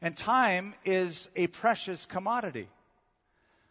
And 0.00 0.16
time 0.16 0.74
is 0.84 1.28
a 1.36 1.46
precious 1.48 2.06
commodity. 2.06 2.68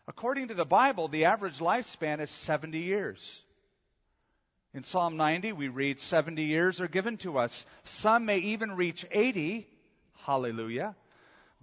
According 0.08 0.50
to 0.50 0.54
the 0.54 0.66
Bible, 0.66 1.08
the 1.08 1.26
average 1.26 1.60
lifespan 1.60 2.20
is 2.20 2.30
70 2.30 2.80
years. 2.80 3.42
In 4.74 4.84
Psalm 4.84 5.18
90, 5.18 5.54
we 5.54 5.70
read 5.70 6.00
70 6.00 6.44
years 6.44 6.82
are 6.82 6.88
given 6.88 7.18
to 7.18 7.40
us. 7.40 7.66
Some 7.84 8.26
may 8.26 8.38
even 8.38 8.74
reach 8.74 9.06
80. 9.12 9.68
Hallelujah. 10.26 10.96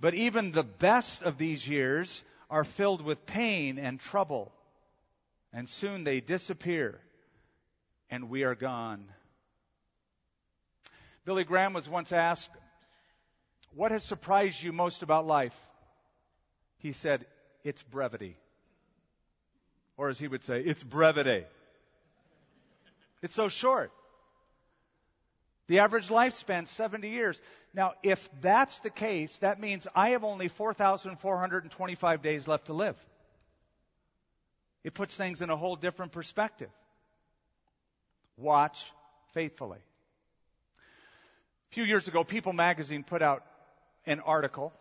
But 0.05 0.13
even 0.13 0.53
the 0.53 0.63
best 0.63 1.23
of 1.23 1.39
these 1.39 1.67
years 1.67 2.23
are 2.51 2.65
filled 2.65 3.01
with 3.01 3.25
pain 3.25 3.79
and 3.79 3.99
trouble. 3.99 4.53
And 5.51 5.67
soon 5.67 6.05
they 6.05 6.21
disappear 6.21 7.01
and 8.11 8.29
we 8.29 8.45
are 8.45 8.55
gone. 8.55 9.07
Billy 11.25 11.45
Graham 11.45 11.73
was 11.73 11.89
once 11.89 12.13
asked, 12.13 12.51
What 13.75 13.93
has 13.93 14.05
surprised 14.05 14.63
you 14.63 14.75
most 14.75 15.03
about 15.03 15.27
life? 15.27 15.59
He 16.77 16.93
said, 16.93 17.25
It's 17.63 17.83
brevity. 17.83 18.37
Or 19.97 20.11
as 20.11 20.19
he 20.19 20.29
would 20.29 20.45
say, 20.45 20.61
it's 20.61 20.85
brevity. 20.85 21.47
It's 23.23 23.35
so 23.35 23.49
short. 23.49 23.91
The 25.67 25.79
average 25.79 26.09
lifespan, 26.09 26.69
70 26.69 27.09
years. 27.09 27.41
Now, 27.73 27.95
if 28.03 28.29
that's 28.41 28.81
the 28.81 28.91
case, 28.91 29.37
that 29.39 29.61
means 29.61 29.87
I 29.95 30.11
have 30.11 30.25
only 30.25 30.49
4,425 30.49 32.23
days 32.23 32.47
left 32.47 32.67
to 32.67 32.75
live. 32.75 32.97
It 34.83 34.93
puts 34.93 35.15
things 35.17 35.41
in 35.41 35.49
a 35.49 35.57
whole 35.57 35.77
different 35.77 36.13
perspective. 36.13 36.69
Watch 38.37 38.85
faithfully. 39.33 39.79
A 41.71 41.75
few 41.75 41.85
years 41.85 42.09
ago, 42.09 42.25
People 42.25 42.53
magazine 42.53 43.03
put 43.03 43.23
out 43.23 43.45
an 44.07 44.21
article. 44.21 44.73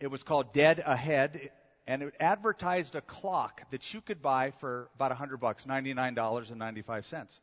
It 0.00 0.08
was 0.08 0.24
called 0.24 0.52
Dead 0.52 0.82
Ahead, 0.84 1.50
and 1.86 2.02
it 2.02 2.14
advertised 2.18 2.96
a 2.96 3.00
clock 3.00 3.62
that 3.70 3.94
you 3.94 4.00
could 4.00 4.20
buy 4.20 4.50
for 4.50 4.88
about 4.96 5.10
100 5.10 5.38
bucks, 5.38 5.64
$99.95. 5.64 7.38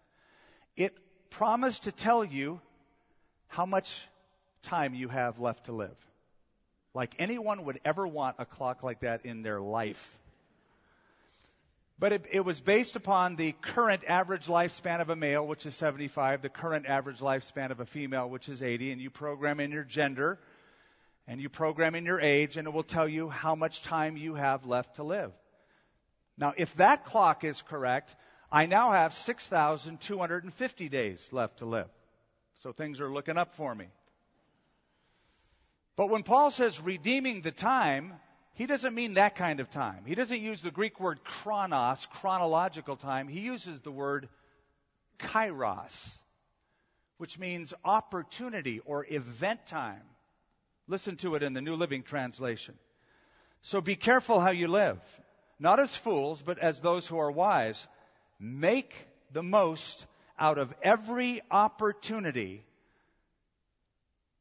It 0.75 0.97
promised 1.33 1.83
to 1.83 1.91
tell 1.91 2.23
you 2.23 2.61
how 3.47 3.65
much 3.65 4.01
time 4.63 4.93
you 4.93 5.07
have 5.09 5.39
left 5.39 5.65
to 5.65 5.71
live. 5.71 5.97
Like 6.93 7.15
anyone 7.17 7.65
would 7.65 7.79
ever 7.83 8.07
want 8.07 8.35
a 8.39 8.45
clock 8.45 8.83
like 8.83 8.99
that 8.99 9.25
in 9.25 9.41
their 9.41 9.59
life. 9.59 10.17
But 11.97 12.13
it, 12.13 12.25
it, 12.31 12.45
was 12.45 12.59
based 12.59 12.95
upon 12.95 13.35
the 13.35 13.53
current 13.61 14.03
average 14.07 14.47
lifespan 14.47 14.99
of 14.99 15.09
a 15.09 15.15
male, 15.15 15.45
which 15.45 15.65
is 15.65 15.73
75, 15.75 16.41
the 16.41 16.49
current 16.49 16.85
average 16.85 17.19
lifespan 17.19 17.71
of 17.71 17.79
a 17.79 17.85
female, 17.85 18.29
which 18.29 18.49
is 18.49 18.61
80, 18.61 18.91
and 18.91 19.01
you 19.01 19.09
program 19.09 19.59
in 19.59 19.71
your 19.71 19.83
gender, 19.83 20.39
and 21.27 21.39
you 21.39 21.49
program 21.49 21.95
in 21.95 22.05
your 22.05 22.19
age, 22.19 22.57
and 22.57 22.67
it 22.67 22.73
will 22.73 22.83
tell 22.83 23.07
you 23.07 23.29
how 23.29 23.55
much 23.55 23.83
time 23.83 24.17
you 24.17 24.35
have 24.35 24.65
left 24.65 24.97
to 24.97 25.03
live. 25.03 25.31
Now, 26.37 26.53
if 26.57 26.75
that 26.75 27.05
clock 27.05 27.43
is 27.43 27.61
correct, 27.61 28.15
I 28.53 28.67
now 28.67 28.91
have 28.91 29.15
6,250 29.15 30.89
days 30.89 31.27
left 31.31 31.57
to 31.57 31.65
live. 31.65 31.89
So 32.57 32.71
things 32.71 33.01
are 33.01 33.11
looking 33.11 33.35
up 33.35 33.55
for 33.55 33.73
me. 33.73 33.87
But 35.95 36.11
when 36.11 36.21
Paul 36.21 36.51
says 36.51 36.79
redeeming 36.79 37.41
the 37.41 37.51
time, 37.51 38.13
he 38.53 38.67
doesn't 38.67 38.93
mean 38.93 39.15
that 39.15 39.35
kind 39.35 39.59
of 39.59 39.71
time. 39.71 40.03
He 40.05 40.13
doesn't 40.13 40.39
use 40.39 40.61
the 40.61 40.69
Greek 40.69 40.99
word 40.99 41.23
chronos, 41.23 42.07
chronological 42.13 42.95
time. 42.95 43.27
He 43.27 43.39
uses 43.39 43.81
the 43.81 43.91
word 43.91 44.29
kairos, 45.17 46.15
which 47.17 47.39
means 47.39 47.73
opportunity 47.83 48.81
or 48.85 49.03
event 49.09 49.65
time. 49.65 50.03
Listen 50.87 51.17
to 51.17 51.33
it 51.33 51.41
in 51.41 51.53
the 51.53 51.61
New 51.61 51.75
Living 51.75 52.03
Translation. 52.03 52.75
So 53.61 53.81
be 53.81 53.95
careful 53.95 54.39
how 54.39 54.51
you 54.51 54.67
live, 54.67 54.99
not 55.59 55.79
as 55.79 55.95
fools, 55.95 56.43
but 56.43 56.59
as 56.59 56.79
those 56.81 57.07
who 57.07 57.17
are 57.17 57.31
wise 57.31 57.87
Make 58.39 58.93
the 59.31 59.43
most 59.43 60.05
out 60.37 60.57
of 60.57 60.73
every 60.81 61.41
opportunity 61.51 62.63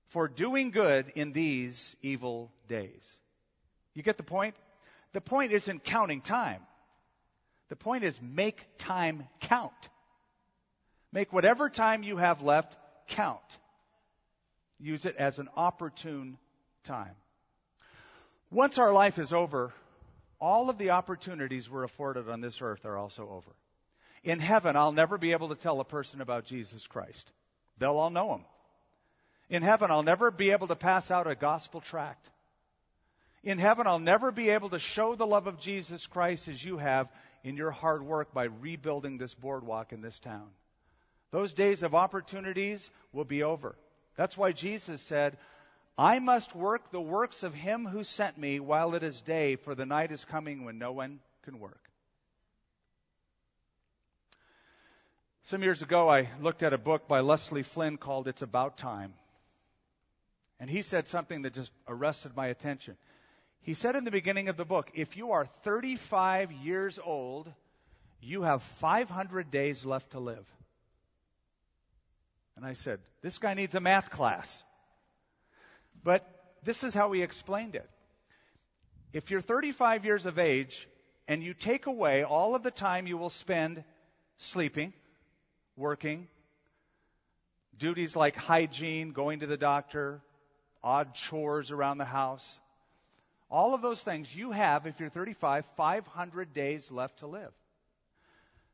for 0.08 0.28
doing 0.28 0.70
good 0.70 1.12
in 1.14 1.32
these 1.32 1.96
evil 2.02 2.52
days. 2.68 3.18
You 3.94 4.02
get 4.02 4.16
the 4.16 4.22
point? 4.22 4.54
The 5.12 5.20
point 5.20 5.52
isn't 5.52 5.84
counting 5.84 6.20
time. 6.20 6.62
The 7.68 7.76
point 7.76 8.04
is 8.04 8.20
make 8.20 8.62
time 8.78 9.26
count. 9.40 9.72
Make 11.12 11.32
whatever 11.32 11.70
time 11.70 12.02
you 12.02 12.16
have 12.16 12.42
left 12.42 12.76
count. 13.08 13.40
Use 14.78 15.06
it 15.06 15.16
as 15.16 15.38
an 15.38 15.48
opportune 15.56 16.38
time. 16.84 17.14
Once 18.50 18.78
our 18.78 18.92
life 18.92 19.18
is 19.18 19.32
over, 19.32 19.72
all 20.40 20.68
of 20.68 20.76
the 20.76 20.90
opportunities 20.90 21.70
we're 21.70 21.84
afforded 21.84 22.28
on 22.28 22.40
this 22.40 22.60
earth 22.60 22.84
are 22.84 22.98
also 22.98 23.28
over. 23.30 23.50
In 24.24 24.38
heaven, 24.38 24.76
I'll 24.76 24.92
never 24.92 25.18
be 25.18 25.32
able 25.32 25.48
to 25.48 25.54
tell 25.54 25.80
a 25.80 25.84
person 25.84 26.20
about 26.20 26.44
Jesus 26.44 26.86
Christ. 26.86 27.30
They'll 27.78 27.98
all 27.98 28.10
know 28.10 28.34
him. 28.34 28.44
In 29.48 29.62
heaven, 29.62 29.90
I'll 29.90 30.02
never 30.02 30.30
be 30.30 30.52
able 30.52 30.68
to 30.68 30.76
pass 30.76 31.10
out 31.10 31.26
a 31.26 31.34
gospel 31.34 31.80
tract. 31.80 32.30
In 33.42 33.58
heaven, 33.58 33.86
I'll 33.86 33.98
never 33.98 34.30
be 34.30 34.50
able 34.50 34.70
to 34.70 34.78
show 34.78 35.16
the 35.16 35.26
love 35.26 35.48
of 35.48 35.58
Jesus 35.58 36.06
Christ 36.06 36.46
as 36.46 36.64
you 36.64 36.78
have 36.78 37.08
in 37.42 37.56
your 37.56 37.72
hard 37.72 38.04
work 38.04 38.32
by 38.32 38.44
rebuilding 38.44 39.18
this 39.18 39.34
boardwalk 39.34 39.92
in 39.92 40.00
this 40.00 40.18
town. 40.20 40.48
Those 41.32 41.52
days 41.52 41.82
of 41.82 41.94
opportunities 41.94 42.88
will 43.12 43.24
be 43.24 43.42
over. 43.42 43.74
That's 44.16 44.38
why 44.38 44.52
Jesus 44.52 45.02
said, 45.02 45.36
I 45.98 46.20
must 46.20 46.54
work 46.54 46.90
the 46.90 47.00
works 47.00 47.42
of 47.42 47.52
him 47.52 47.84
who 47.84 48.04
sent 48.04 48.38
me 48.38 48.60
while 48.60 48.94
it 48.94 49.02
is 49.02 49.20
day, 49.20 49.56
for 49.56 49.74
the 49.74 49.86
night 49.86 50.12
is 50.12 50.24
coming 50.24 50.64
when 50.64 50.78
no 50.78 50.92
one 50.92 51.18
can 51.42 51.58
work. 51.58 51.81
Some 55.46 55.64
years 55.64 55.82
ago, 55.82 56.08
I 56.08 56.28
looked 56.40 56.62
at 56.62 56.72
a 56.72 56.78
book 56.78 57.08
by 57.08 57.18
Leslie 57.18 57.64
Flynn 57.64 57.96
called 57.96 58.28
It's 58.28 58.42
About 58.42 58.78
Time. 58.78 59.12
And 60.60 60.70
he 60.70 60.82
said 60.82 61.08
something 61.08 61.42
that 61.42 61.54
just 61.54 61.72
arrested 61.88 62.36
my 62.36 62.46
attention. 62.46 62.96
He 63.62 63.74
said 63.74 63.96
in 63.96 64.04
the 64.04 64.12
beginning 64.12 64.48
of 64.48 64.56
the 64.56 64.64
book, 64.64 64.92
if 64.94 65.16
you 65.16 65.32
are 65.32 65.46
35 65.64 66.52
years 66.52 67.00
old, 67.04 67.52
you 68.20 68.42
have 68.42 68.62
500 68.62 69.50
days 69.50 69.84
left 69.84 70.12
to 70.12 70.20
live. 70.20 70.46
And 72.54 72.64
I 72.64 72.74
said, 72.74 73.00
this 73.20 73.38
guy 73.38 73.54
needs 73.54 73.74
a 73.74 73.80
math 73.80 74.10
class. 74.10 74.62
But 76.04 76.24
this 76.62 76.84
is 76.84 76.94
how 76.94 77.10
he 77.10 77.22
explained 77.22 77.74
it. 77.74 77.90
If 79.12 79.32
you're 79.32 79.40
35 79.40 80.04
years 80.04 80.24
of 80.24 80.38
age 80.38 80.88
and 81.26 81.42
you 81.42 81.52
take 81.52 81.86
away 81.86 82.22
all 82.22 82.54
of 82.54 82.62
the 82.62 82.70
time 82.70 83.08
you 83.08 83.18
will 83.18 83.30
spend 83.30 83.82
sleeping, 84.36 84.92
working, 85.82 86.28
duties 87.76 88.14
like 88.14 88.36
hygiene, 88.36 89.10
going 89.10 89.40
to 89.40 89.46
the 89.46 89.56
doctor, 89.56 90.22
odd 90.82 91.14
chores 91.14 91.72
around 91.72 91.98
the 91.98 92.04
house, 92.04 92.60
all 93.50 93.74
of 93.74 93.82
those 93.82 94.00
things 94.00 94.34
you 94.34 94.52
have, 94.52 94.86
if 94.86 95.00
you're 95.00 95.10
35, 95.10 95.66
500 95.76 96.54
days 96.54 96.90
left 96.90 97.18
to 97.18 97.26
live. 97.26 97.52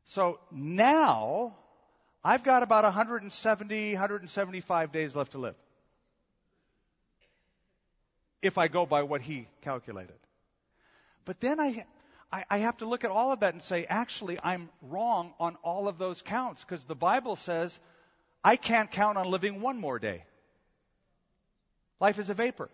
So 0.05 0.39
now, 0.51 1.55
I've 2.23 2.43
got 2.43 2.63
about 2.63 2.83
170, 2.83 3.93
175 3.93 4.91
days 4.91 5.15
left 5.15 5.31
to 5.31 5.39
live. 5.39 5.55
If 8.41 8.57
I 8.57 8.67
go 8.67 8.85
by 8.85 9.03
what 9.03 9.21
he 9.21 9.47
calculated. 9.61 10.15
But 11.25 11.39
then 11.41 11.59
I, 11.59 11.85
I, 12.31 12.45
I 12.49 12.57
have 12.59 12.77
to 12.77 12.85
look 12.85 13.03
at 13.03 13.11
all 13.11 13.31
of 13.31 13.39
that 13.39 13.53
and 13.53 13.61
say, 13.61 13.85
actually, 13.85 14.37
I'm 14.43 14.69
wrong 14.81 15.33
on 15.39 15.55
all 15.63 15.87
of 15.87 15.97
those 15.97 16.21
counts 16.21 16.63
because 16.63 16.85
the 16.85 16.95
Bible 16.95 17.35
says 17.35 17.79
I 18.43 18.55
can't 18.55 18.91
count 18.91 19.17
on 19.17 19.29
living 19.29 19.61
one 19.61 19.79
more 19.79 19.99
day. 19.99 20.23
Life 21.99 22.19
is 22.19 22.29
a 22.29 22.33
vapor. 22.33 22.69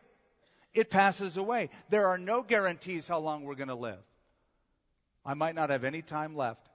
It 0.74 0.90
passes 0.90 1.38
away. 1.38 1.70
There 1.90 2.08
are 2.08 2.18
no 2.18 2.44
guarantees 2.44 3.08
how 3.08 3.20
long 3.20 3.44
we're 3.44 3.56
going 3.56 3.70
to 3.70 3.76
live. 3.76 4.04
I 5.26 5.34
might 5.34 5.56
not 5.56 5.70
have 5.70 5.84
any 5.84 6.02
time 6.02 6.36
left. 6.36 6.68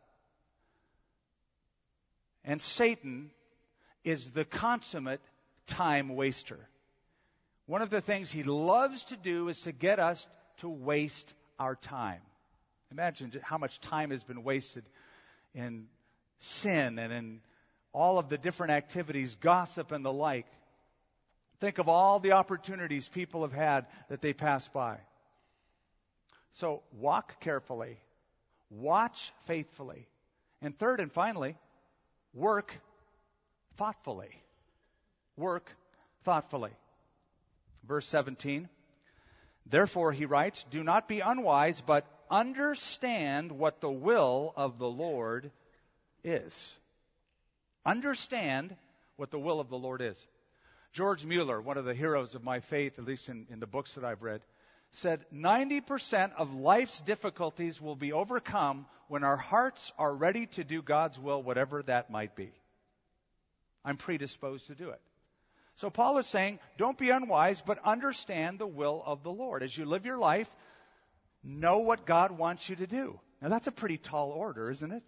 And 2.45 2.61
Satan 2.61 3.31
is 4.03 4.31
the 4.31 4.47
consummate 4.47 5.21
time 5.67 6.09
waster. 6.09 6.59
One 7.67 7.83
of 7.83 7.91
the 7.91 8.01
things 8.01 8.31
he 8.31 8.43
loves 8.43 9.05
to 9.05 9.17
do 9.17 9.49
is 9.49 9.61
to 9.61 9.73
get 9.73 10.01
us 10.01 10.27
to 10.59 10.69
waste 10.69 11.33
our 11.59 11.77
time. 11.77 12.23
Imagine 12.91 13.33
how 13.43 13.59
much 13.59 13.81
time 13.81 14.11
has 14.11 14.25
been 14.25 14.43
wasted 14.43 14.85
in 15.55 15.87
sin 16.39 16.99
and 16.99 17.13
in 17.13 17.41
all 17.93 18.19
of 18.19 18.29
the 18.29 18.39
different 18.39 18.73
activities, 18.73 19.37
gossip 19.37 19.93
and 19.93 20.05
the 20.05 20.13
like. 20.13 20.47
Think 21.61 21.79
of 21.79 21.89
all 21.89 22.19
the 22.21 22.33
opportunities 22.33 23.09
people 23.09 23.43
have 23.43 23.53
had 23.53 23.87
that 24.09 24.21
they 24.21 24.33
pass 24.33 24.67
by. 24.69 24.99
So 26.53 26.83
walk 26.99 27.41
carefully, 27.41 27.99
watch 28.71 29.33
faithfully, 29.45 30.09
and 30.63 30.77
third 30.77 31.01
and 31.01 31.13
finally, 31.13 31.57
work 32.35 32.75
thoughtfully. 33.77 34.31
Work 35.37 35.71
thoughtfully. 36.25 36.73
Verse 37.87 38.07
17. 38.07 38.69
Therefore, 39.67 40.13
he 40.13 40.27
writes, 40.27 40.65
Do 40.71 40.83
not 40.83 41.07
be 41.07 41.21
unwise, 41.21 41.81
but 41.81 42.05
understand 42.31 43.53
what 43.53 43.81
the 43.81 43.91
will 43.91 44.53
of 44.57 44.79
the 44.79 44.89
Lord 44.89 45.51
is. 46.25 46.75
Understand 47.85 48.77
what 49.17 49.31
the 49.31 49.39
will 49.39 49.61
of 49.61 49.69
the 49.69 49.79
Lord 49.79 50.01
is. 50.01 50.27
George 50.93 51.25
Mueller, 51.25 51.61
one 51.61 51.79
of 51.79 51.85
the 51.85 51.95
heroes 51.95 52.35
of 52.35 52.43
my 52.43 52.61
faith, 52.61 52.99
at 52.99 53.05
least 53.05 53.29
in, 53.29 53.47
in 53.51 53.61
the 53.61 53.67
books 53.67 53.95
that 53.95 54.05
I've 54.05 54.23
read, 54.23 54.41
said 54.93 55.25
90% 55.33 56.33
of 56.37 56.53
life's 56.55 57.01
difficulties 57.01 57.81
will 57.81 57.95
be 57.95 58.13
overcome 58.13 58.87
when 59.09 59.23
our 59.23 59.37
hearts 59.37 59.93
are 59.99 60.13
ready 60.13 60.47
to 60.47 60.65
do 60.65 60.83
God's 60.83 61.19
will, 61.19 61.43
whatever 61.43 61.83
that 61.85 62.11
might 62.11 62.35
be. 62.35 62.53
I'm 63.85 63.97
predisposed 63.97 64.67
to 64.67 64.75
do 64.75 64.91
it. 64.91 65.01
So 65.77 65.91
Paul 65.91 66.19
is 66.19 66.27
saying, 66.27 66.59
don't 66.77 66.99
be 66.99 67.11
unwise, 67.11 67.63
but 67.63 67.79
understand 67.85 68.59
the 68.59 68.67
will 68.67 69.03
of 69.07 69.23
the 69.23 69.33
Lord. 69.33 69.63
As 69.63 69.77
you 69.77 69.85
live 69.85 70.05
your 70.05 70.19
life, 70.19 70.55
know 71.43 71.79
what 71.79 72.07
God 72.07 72.33
wants 72.33 72.69
you 72.69 72.77
to 72.77 72.87
do. 72.87 73.19
Now 73.41 73.49
that's 73.49 73.67
a 73.67 73.73
pretty 73.73 73.99
tall 73.99 74.31
order, 74.31 74.71
isn't 74.71 74.93
it? 74.93 75.03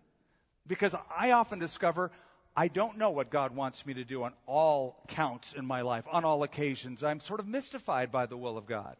Because 0.66 0.94
I 1.16 1.32
often 1.32 1.58
discover 1.58 2.10
I 2.54 2.68
don't 2.68 2.98
know 2.98 3.10
what 3.10 3.30
God 3.30 3.56
wants 3.56 3.86
me 3.86 3.94
to 3.94 4.04
do 4.04 4.24
on 4.24 4.34
all 4.46 5.02
counts 5.08 5.54
in 5.54 5.64
my 5.64 5.80
life, 5.80 6.06
on 6.10 6.24
all 6.24 6.42
occasions. 6.42 7.02
I'm 7.02 7.20
sort 7.20 7.40
of 7.40 7.46
mystified 7.46 8.12
by 8.12 8.26
the 8.26 8.36
will 8.36 8.58
of 8.58 8.66
God. 8.66 8.96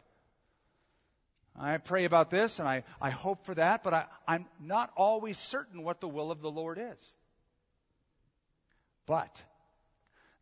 I 1.55 1.77
pray 1.77 2.05
about 2.05 2.31
this 2.31 2.57
and 2.57 2.67
I, 2.67 2.83
I 2.99 3.11
hope 3.11 3.45
for 3.45 3.53
that, 3.53 3.83
but 3.83 3.93
I, 3.93 4.05
I'm 4.27 4.47
not 4.59 4.91
always 4.97 5.37
certain 5.37 5.83
what 5.83 6.01
the 6.01 6.07
will 6.07 6.31
of 6.31 6.41
the 6.41 6.49
Lord 6.49 6.79
is. 6.81 7.13
But 9.05 9.43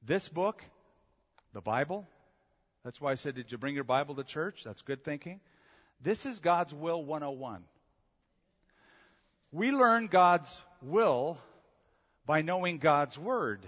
this 0.04 0.30
book 0.30 0.63
the 1.54 1.62
Bible. 1.62 2.08
That's 2.84 2.99
why 2.99 3.12
I 3.12 3.15
said, 3.15 3.36
Did 3.36 3.51
you 3.51 3.58
bring 3.58 3.75
your 3.75 3.84
Bible 3.84 4.15
to 4.15 4.23
church? 4.23 4.63
That's 4.63 4.82
good 4.82 5.04
thinking. 5.04 5.39
This 6.04 6.26
is 6.26 6.40
God's 6.40 6.74
will 6.74 7.04
101. 7.04 7.64
We 9.52 9.72
learn 9.72 10.08
God's 10.08 10.62
will 10.82 11.38
by 12.26 12.42
knowing 12.42 12.80
God's 12.80 13.20
Word. 13.20 13.66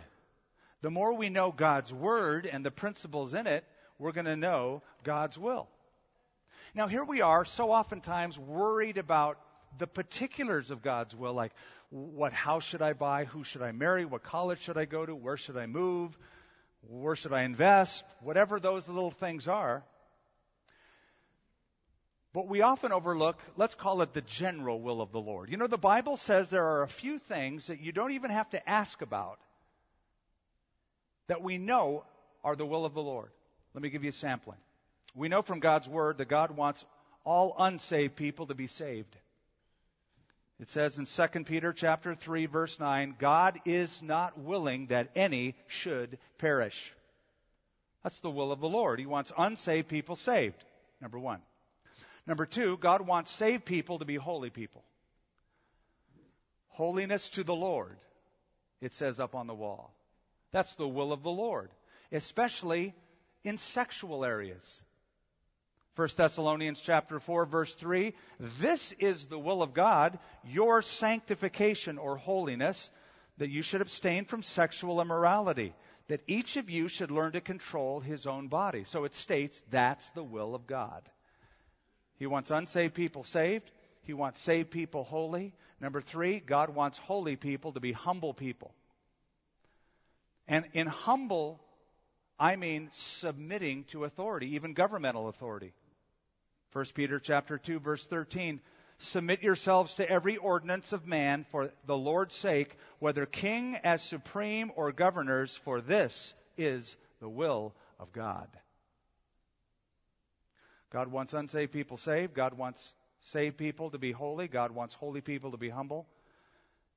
The 0.82 0.89
more 0.89 1.13
we 1.13 1.30
know 1.30 1.52
God's 1.52 1.93
Word 1.93 2.46
and 2.46 2.65
the 2.65 2.72
principles 2.72 3.34
in 3.34 3.46
it, 3.46 3.63
we're 4.00 4.13
going 4.13 4.26
to 4.26 4.36
know 4.36 4.82
God's 5.04 5.38
will. 5.38 5.67
Now, 6.74 6.88
here 6.88 7.04
we 7.04 7.22
are, 7.22 7.46
so 7.46 7.72
oftentimes 7.72 8.39
worried 8.39 8.98
about 8.98 9.38
the 9.78 9.88
particulars 9.88 10.72
of 10.72 10.82
God's 10.82 11.15
will, 11.15 11.34
like 11.34 11.54
what 11.89 12.34
house 12.34 12.63
should 12.63 12.82
I 12.82 12.93
buy, 12.93 13.26
who 13.26 13.43
should 13.43 13.62
I 13.62 13.72
marry, 13.72 14.06
what 14.06 14.24
college 14.24 14.62
should 14.62 14.78
I 14.78 14.86
go 14.86 15.06
to, 15.06 15.15
where 15.15 15.38
should 15.38 15.58
I 15.58 15.67
move, 15.67 16.17
where 16.88 17.15
should 17.15 17.34
I 17.34 17.43
invest? 17.43 18.04
Whatever 18.22 18.60
those 18.60 18.88
little 18.88 19.12
things 19.12 19.48
are. 19.48 19.84
But 22.34 22.48
we 22.48 22.62
often 22.62 22.91
overlook, 22.91 23.38
let's 23.58 23.76
call 23.76 24.02
it 24.02 24.13
the 24.13 24.22
general 24.22 24.82
will 24.82 25.02
of 25.02 25.12
the 25.12 25.22
Lord. 25.22 25.52
You 25.52 25.58
know, 25.58 25.67
the 25.67 25.78
Bible 25.78 26.17
says 26.17 26.50
there 26.50 26.65
are 26.65 26.82
a 26.82 26.88
few 26.88 27.19
things 27.19 27.67
that 27.67 27.80
you 27.80 27.91
don't 27.91 28.13
even 28.13 28.32
have 28.32 28.50
to 28.52 28.69
ask 28.69 29.02
about 29.04 29.39
that 31.28 31.43
we 31.43 31.60
know 31.60 32.04
are 32.43 32.56
the 32.56 32.65
will 32.65 32.86
of 32.86 32.96
the 32.96 33.04
Lord. 33.04 33.30
Let 33.76 33.84
me 33.84 33.89
give 33.89 34.04
you 34.04 34.10
a 34.10 34.13
sampling. 34.13 34.58
We 35.15 35.30
know 35.30 35.43
from 35.43 35.60
God's 35.60 35.88
Word 35.88 36.17
that 36.17 36.28
God 36.28 36.52
wants 36.52 36.84
all 37.24 37.56
unsaved 37.58 38.15
people 38.15 38.48
to 38.48 38.56
be 38.56 38.67
saved. 38.67 39.15
It 40.60 40.72
says 40.72 40.98
in 40.98 41.06
2 41.06 41.43
Peter 41.43 41.72
chapter 41.72 42.15
3 42.15 42.48
verse 42.48 42.80
9, 42.80 43.15
God 43.19 43.60
is 43.65 44.02
not 44.02 44.39
willing 44.39 44.88
that 44.88 45.10
any 45.15 45.56
should 45.67 46.17
perish. 46.39 46.93
That's 48.02 48.19
the 48.19 48.32
will 48.32 48.52
of 48.52 48.60
the 48.60 48.69
Lord. 48.69 49.00
He 49.00 49.06
wants 49.06 49.32
unsaved 49.38 49.88
people 49.88 50.15
saved. 50.15 50.63
Number 51.00 51.19
1. 51.19 51.39
Number 52.25 52.45
2, 52.45 52.77
God 52.77 53.05
wants 53.05 53.31
saved 53.31 53.65
people 53.65 53.99
to 53.99 54.05
be 54.05 54.15
holy 54.15 54.49
people. 54.49 54.83
Holiness 56.69 57.29
to 57.29 57.43
the 57.43 57.55
Lord, 57.55 57.97
it 58.81 58.93
says 58.93 59.19
up 59.19 59.36
on 59.36 59.47
the 59.47 59.53
wall. 59.53 59.93
That's 60.51 60.75
the 60.75 60.88
will 60.88 61.12
of 61.12 61.23
the 61.23 61.31
Lord, 61.31 61.69
especially 62.12 62.93
in 63.43 63.57
sexual 63.57 64.23
areas. 64.23 64.81
1 65.95 66.07
Thessalonians 66.15 66.81
chapter 66.81 67.19
4 67.19 67.45
verse 67.45 67.75
3, 67.75 68.13
this 68.39 68.93
is 68.93 69.25
the 69.25 69.38
will 69.38 69.62
of 69.62 69.73
God, 69.73 70.17
your 70.43 70.81
sanctification 70.81 71.99
or 71.99 72.17
holiness, 72.17 72.89
that 73.38 73.51
you 73.51 73.62
should 73.62 73.81
abstain 73.81 74.25
from 74.25 74.41
sexual 74.41 75.01
immorality, 75.01 75.73
that 76.07 76.23
each 76.27 76.57
of 76.57 76.69
you 76.69 76.88
should 76.88 77.12
learn 77.12 77.33
to 77.33 77.41
control 77.41 77.99
his 77.99 78.25
own 78.25 78.47
body. 78.47 78.86
So 78.86 79.03
it 79.03 79.13
states 79.13 79.62
that's 79.69 80.09
the 80.09 80.23
will 80.23 80.55
of 80.55 80.65
God. 80.65 81.03
He 82.23 82.27
wants 82.27 82.51
unsaved 82.51 82.93
people 82.93 83.25
saved. 83.25 83.69
He 84.03 84.13
wants 84.13 84.39
saved 84.39 84.71
people 84.71 85.03
holy. 85.03 85.51
Number 85.81 85.99
three, 85.99 86.39
God 86.39 86.69
wants 86.69 86.97
holy 86.97 87.36
people 87.36 87.73
to 87.73 87.81
be 87.81 87.91
humble 87.91 88.33
people. 88.33 88.73
And 90.47 90.63
in 90.71 90.88
humble, 90.88 91.59
I 92.39 92.55
mean 92.55 92.88
submitting 92.93 93.83
to 93.89 94.05
authority, 94.05 94.55
even 94.55 94.71
governmental 94.71 95.27
authority. 95.27 95.73
1 96.71 96.86
Peter 96.95 97.19
chapter 97.19 97.57
2 97.57 97.79
verse 97.81 98.05
13 98.05 98.62
Submit 98.99 99.43
yourselves 99.43 99.95
to 99.95 100.09
every 100.09 100.38
ordinance 100.38 100.93
of 100.93 101.05
man 101.05 101.45
for 101.51 101.71
the 101.88 101.97
Lord's 101.97 102.36
sake, 102.36 102.73
whether 102.99 103.25
king 103.25 103.75
as 103.83 104.01
supreme 104.01 104.71
or 104.77 104.93
governors, 104.93 105.53
for 105.65 105.81
this 105.81 106.33
is 106.57 106.95
the 107.19 107.27
will 107.27 107.75
of 107.99 108.13
God. 108.13 108.47
God 110.93 111.08
wants 111.08 111.34
unsaved 111.34 111.71
people 111.71 111.97
saved. 111.97 112.36
God 112.36 112.53
wants 112.53 112.93
saved 113.21 113.58
people 113.58 113.89
to 113.89 113.97
be 113.97 114.12
holy. 114.12 114.47
God 114.47 114.71
wants 114.71 114.93
holy 114.93 115.21
people 115.21 115.51
to 115.51 115.58
be 115.58 115.69
humble. 115.69 116.06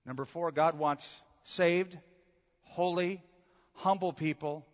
Number 0.04 0.26
four, 0.26 0.52
God 0.52 0.78
wants 0.78 1.22
saved, 1.44 1.98
holy, 2.64 3.22
humble 3.72 4.12
people 4.12 4.66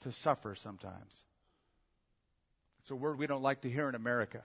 to 0.00 0.10
suffer 0.10 0.54
sometimes. 0.54 1.24
It's 2.80 2.90
a 2.90 2.96
word 2.96 3.18
we 3.18 3.26
don't 3.26 3.42
like 3.42 3.60
to 3.60 3.70
hear 3.70 3.90
in 3.90 3.94
America. 3.94 4.42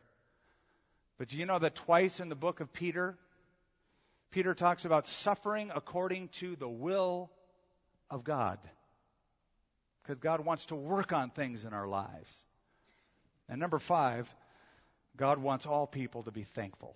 But 1.17 1.29
do 1.29 1.37
you 1.37 1.45
know 1.45 1.59
that 1.59 1.75
twice 1.75 2.19
in 2.19 2.27
the 2.27 2.35
book 2.35 2.59
of 2.59 2.73
Peter, 2.73 3.17
Peter 4.31 4.53
talks 4.53 4.83
about 4.83 5.07
suffering 5.07 5.71
according 5.73 6.27
to 6.39 6.57
the 6.57 6.67
will 6.67 7.31
of 8.09 8.25
God? 8.25 8.59
Because 10.03 10.19
God 10.19 10.43
wants 10.43 10.65
to 10.65 10.75
work 10.75 11.13
on 11.13 11.29
things 11.29 11.63
in 11.63 11.73
our 11.73 11.87
lives. 11.87 12.43
And 13.51 13.59
number 13.59 13.79
five, 13.79 14.33
God 15.17 15.37
wants 15.37 15.65
all 15.65 15.85
people 15.85 16.23
to 16.23 16.31
be 16.31 16.43
thankful. 16.43 16.95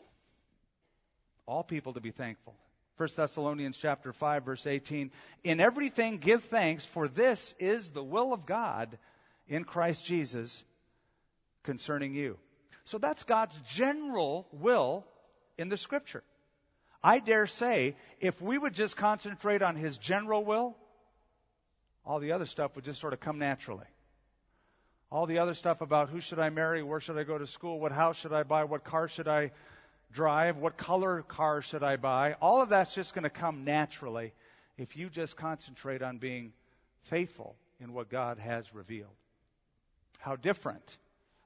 All 1.46 1.64
people 1.64 1.94
to 1.94 2.00
be 2.00 2.12
thankful. 2.12 2.56
1 2.96 3.10
Thessalonians 3.14 3.78
chapter 3.78 4.14
5 4.14 4.46
verse 4.46 4.66
18, 4.66 5.12
in 5.44 5.60
everything 5.60 6.18
give 6.18 6.46
thanks 6.46 6.86
for 6.86 7.10
this 7.10 7.54
is 7.60 7.90
the 7.90 8.02
will 8.02 8.32
of 8.32 8.46
God 8.46 8.98
in 9.50 9.66
Christ 9.66 10.06
Jesus 10.06 10.64
concerning 11.64 12.16
you. 12.16 12.38
So 12.86 13.00
that's 13.00 13.24
God's 13.24 13.60
general 13.68 14.48
will 14.54 15.06
in 15.58 15.68
the 15.68 15.76
scripture. 15.76 16.24
I 17.04 17.20
dare 17.20 17.48
say 17.48 17.98
if 18.22 18.42
we 18.42 18.58
would 18.58 18.74
just 18.74 18.96
concentrate 18.96 19.62
on 19.62 19.76
his 19.76 19.98
general 19.98 20.46
will, 20.46 20.78
all 22.06 22.20
the 22.20 22.32
other 22.32 22.46
stuff 22.46 22.78
would 22.78 22.86
just 22.86 23.02
sort 23.02 23.12
of 23.12 23.20
come 23.20 23.40
naturally. 23.40 23.88
All 25.12 25.28
the 25.28 25.40
other 25.40 25.54
stuff 25.54 25.82
about 25.82 26.10
who 26.10 26.20
should 26.20 26.40
I 26.40 26.50
marry, 26.50 26.84
where 26.84 27.00
should 27.00 27.18
I 27.18 27.24
go 27.24 27.38
to 27.38 27.48
school, 27.48 27.80
what 27.80 27.92
house 27.92 28.18
should 28.18 28.34
I 28.34 28.44
buy, 28.44 28.64
what 28.64 28.84
car 28.84 29.08
should 29.08 29.28
I 29.28 29.52
drive, 30.12 30.58
what 30.58 30.78
color 30.78 31.22
car 31.22 31.62
should 31.62 31.84
I 31.84 31.98
buy, 31.98 32.34
all 32.42 32.62
of 32.62 32.70
that's 32.70 32.96
just 32.96 33.14
going 33.14 33.24
to 33.24 33.30
come 33.30 33.64
naturally 33.64 34.34
if 34.78 34.98
you 34.98 35.10
just 35.10 35.36
concentrate 35.36 36.02
on 36.02 36.18
being 36.18 36.54
faithful 37.04 37.56
in 37.80 37.94
what 37.94 38.10
God 38.10 38.40
has 38.40 38.74
revealed. 38.74 39.16
How 40.20 40.36
different 40.36 40.98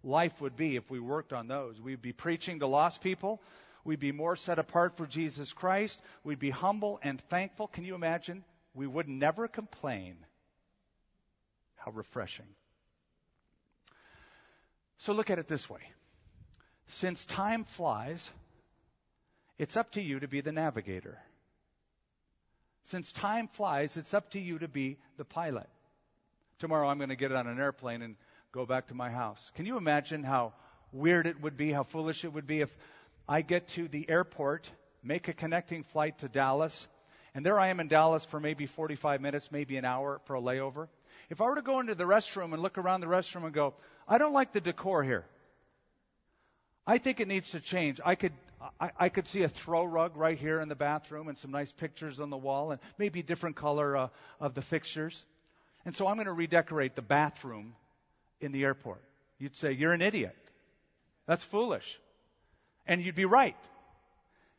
life 0.04 0.40
would 0.42 0.56
be 0.56 0.76
if 0.76 0.90
we 0.90 1.00
worked 1.00 1.34
on 1.34 1.48
those. 1.48 1.82
We'd 1.82 2.02
be 2.02 2.14
preaching 2.14 2.60
to 2.60 2.68
lost 2.68 3.02
people. 3.02 3.42
We'd 3.84 4.00
be 4.00 4.12
more 4.12 4.36
set 4.36 4.60
apart 4.60 4.98
for 4.98 5.06
Jesus 5.06 5.52
Christ. 5.54 6.00
We'd 6.24 6.40
be 6.40 6.50
humble 6.50 7.00
and 7.04 7.20
thankful. 7.20 7.68
Can 7.68 7.84
you 7.84 7.96
imagine? 7.96 8.44
We 8.74 8.88
would 8.88 9.10
never 9.10 9.48
complain. 9.48 10.16
How 11.76 11.92
refreshing. 11.92 12.46
So 15.00 15.14
look 15.14 15.30
at 15.30 15.40
it 15.40 15.48
this 15.48 15.70
way. 15.70 15.82
Since 16.88 17.26
time 17.26 17.64
flies, 17.64 18.32
it's 19.58 19.78
up 19.78 19.92
to 19.92 20.02
you 20.02 20.20
to 20.20 20.28
be 20.28 20.42
the 20.42 20.52
navigator. 20.52 21.18
Since 22.84 23.12
time 23.12 23.48
flies, 23.48 23.98
it's 23.98 24.14
up 24.14 24.32
to 24.32 24.40
you 24.40 24.60
to 24.60 24.68
be 24.68 24.98
the 25.18 25.26
pilot. 25.26 25.70
Tomorrow 26.60 26.88
I'm 26.88 26.98
going 26.98 27.10
to 27.10 27.16
get 27.16 27.32
on 27.32 27.48
an 27.48 27.60
airplane 27.60 28.02
and 28.02 28.16
go 28.52 28.66
back 28.66 28.88
to 28.88 28.94
my 28.94 29.10
house. 29.10 29.52
Can 29.56 29.66
you 29.66 29.78
imagine 29.78 30.24
how 30.24 30.54
weird 30.92 31.28
it 31.28 31.42
would 31.42 31.56
be, 31.56 31.72
how 31.72 31.84
foolish 31.84 32.26
it 32.26 32.34
would 32.34 32.48
be 32.48 32.62
if 32.62 32.76
I 33.28 33.42
get 33.42 33.68
to 33.70 33.88
the 33.88 34.10
airport, 34.10 34.70
make 35.04 35.28
a 35.28 35.34
connecting 35.34 35.84
flight 35.84 36.20
to 36.20 36.28
Dallas, 36.28 36.88
and 37.36 37.46
there 37.46 37.60
I 37.60 37.68
am 37.68 37.80
in 37.80 37.88
Dallas 37.88 38.26
for 38.26 38.40
maybe 38.40 38.66
45 38.66 39.22
minutes, 39.22 39.52
maybe 39.52 39.78
an 39.78 39.86
hour 39.86 40.20
for 40.26 40.36
a 40.36 40.42
layover. 40.42 40.88
If 41.30 41.42
I 41.42 41.46
were 41.46 41.56
to 41.56 41.62
go 41.62 41.80
into 41.80 41.96
the 41.96 42.06
restroom 42.06 42.54
and 42.54 42.62
look 42.62 42.78
around 42.78 43.02
the 43.02 43.08
restroom 43.08 43.46
and 43.46 43.54
go, 43.54 43.74
I 44.08 44.18
don't 44.18 44.34
like 44.34 44.52
the 44.52 44.62
decor 44.62 45.04
here. 45.04 45.26
I 46.86 46.98
think 46.98 47.20
it 47.20 47.28
needs 47.28 47.52
to 47.52 47.60
change. 47.60 48.00
I 48.04 48.16
could, 48.16 48.34
I, 48.80 48.92
I 48.98 49.10
could 49.10 49.28
see 49.28 49.44
a 49.44 49.50
throw 49.50 49.86
rug 49.86 50.18
right 50.18 50.38
here 50.38 50.60
in 50.60 50.70
the 50.70 50.76
bathroom 50.76 51.28
and 51.28 51.38
some 51.38 51.52
nice 51.52 51.72
pictures 51.72 52.20
on 52.20 52.30
the 52.30 52.38
wall 52.38 52.72
and 52.72 52.80
maybe 52.98 53.22
different 53.22 53.56
color 53.56 53.96
uh, 53.96 54.08
of 54.40 54.56
the 54.56 54.62
fixtures. 54.62 55.24
And 55.86 55.96
so 55.96 56.08
I'm 56.08 56.16
going 56.16 56.26
to 56.26 56.34
redecorate 56.34 56.96
the 56.96 57.02
bathroom 57.02 57.76
in 58.42 58.52
the 58.52 58.64
airport. 58.64 59.04
You'd 59.38 59.56
say, 59.56 59.72
You're 59.72 59.94
an 59.94 60.02
idiot. 60.02 60.36
That's 61.26 61.44
foolish. 61.44 62.00
And 62.88 63.04
you'd 63.04 63.16
be 63.16 63.26
right. 63.26 63.56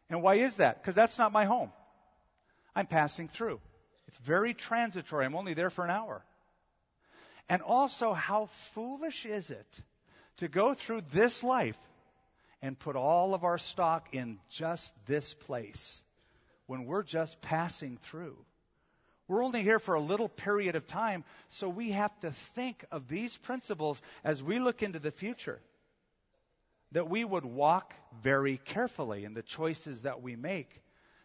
And 0.09 0.23
why 0.23 0.37
is 0.37 0.57
that? 0.57 0.81
Because 0.81 0.95
that's 0.95 1.19
not 1.19 1.33
my 1.33 1.45
home. 1.45 1.73
I'm 2.75 2.87
passing 2.87 3.29
through. 3.29 3.61
It's 4.07 4.19
very 4.19 4.55
transitory. 4.55 5.25
I'm 5.25 5.35
only 5.35 5.55
there 5.55 5.71
for 5.71 5.85
an 5.85 5.91
hour. 5.91 6.25
And 7.51 7.63
also, 7.63 8.13
how 8.13 8.47
foolish 8.75 9.27
is 9.27 9.51
it 9.51 9.83
to 10.37 10.47
go 10.47 10.73
through 10.73 11.01
this 11.13 11.43
life 11.43 11.77
and 12.63 12.79
put 12.79 12.95
all 12.95 13.35
of 13.35 13.43
our 13.43 13.59
stock 13.59 14.11
in 14.13 14.39
just 14.51 14.93
this 15.07 15.35
place 15.35 16.01
when 16.69 16.85
we're 16.85 17.03
just 17.03 17.41
passing 17.41 17.99
through? 18.03 18.37
We're 19.27 19.45
only 19.45 19.65
here 19.65 19.81
for 19.81 19.97
a 19.97 20.01
little 20.01 20.29
period 20.29 20.77
of 20.77 20.87
time, 20.87 21.25
so 21.49 21.69
we 21.69 21.91
have 21.91 22.17
to 22.21 22.31
think 22.31 22.85
of 22.93 23.09
these 23.09 23.37
principles 23.37 24.01
as 24.23 24.41
we 24.41 24.61
look 24.61 24.85
into 24.85 25.01
the 25.01 25.11
future. 25.11 25.61
That 26.93 27.11
we 27.11 27.25
would 27.25 27.45
walk 27.45 27.93
very 28.23 28.59
carefully 28.59 29.25
in 29.25 29.35
the 29.35 29.43
choices 29.43 30.03
that 30.03 30.23
we 30.23 30.37
make. 30.37 30.71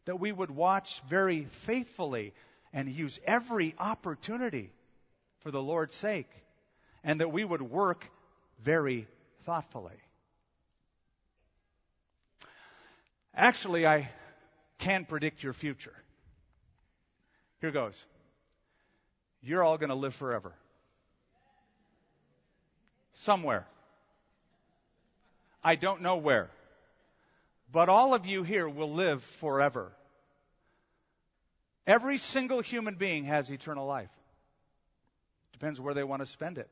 That 0.05 0.19
we 0.19 0.31
would 0.31 0.49
watch 0.49 1.01
very 1.07 1.43
faithfully 1.43 2.33
and 2.73 2.89
use 2.89 3.19
every 3.27 3.75
opportunity 3.77 4.71
for 5.45 5.51
the 5.51 5.61
Lord's 5.61 5.93
sake. 5.93 6.29
And 7.03 7.21
that 7.21 7.31
we 7.31 7.45
would 7.45 7.61
work 7.61 8.09
very 8.63 9.05
thoughtfully. 9.43 9.93
Actually, 13.35 13.85
I 13.85 14.09
can 14.79 15.05
predict 15.05 15.43
your 15.43 15.53
future. 15.53 15.93
Here 17.61 17.69
goes. 17.69 18.03
You're 19.43 19.63
all 19.63 19.77
going 19.77 19.89
to 19.89 19.95
live 19.95 20.15
forever. 20.15 20.51
Somewhere. 23.13 23.67
I 25.63 25.75
don't 25.75 26.01
know 26.01 26.17
where. 26.17 26.49
But 27.71 27.87
all 27.87 28.15
of 28.15 28.25
you 28.25 28.41
here 28.41 28.67
will 28.67 28.91
live 28.91 29.21
forever. 29.21 29.91
Every 31.85 32.17
single 32.17 32.61
human 32.61 32.95
being 32.95 33.25
has 33.25 33.51
eternal 33.51 33.85
life. 33.85 34.09
Depends 35.55 35.79
where 35.79 35.93
they 35.93 36.03
want 36.03 36.21
to 36.21 36.25
spend 36.25 36.57
it. 36.57 36.69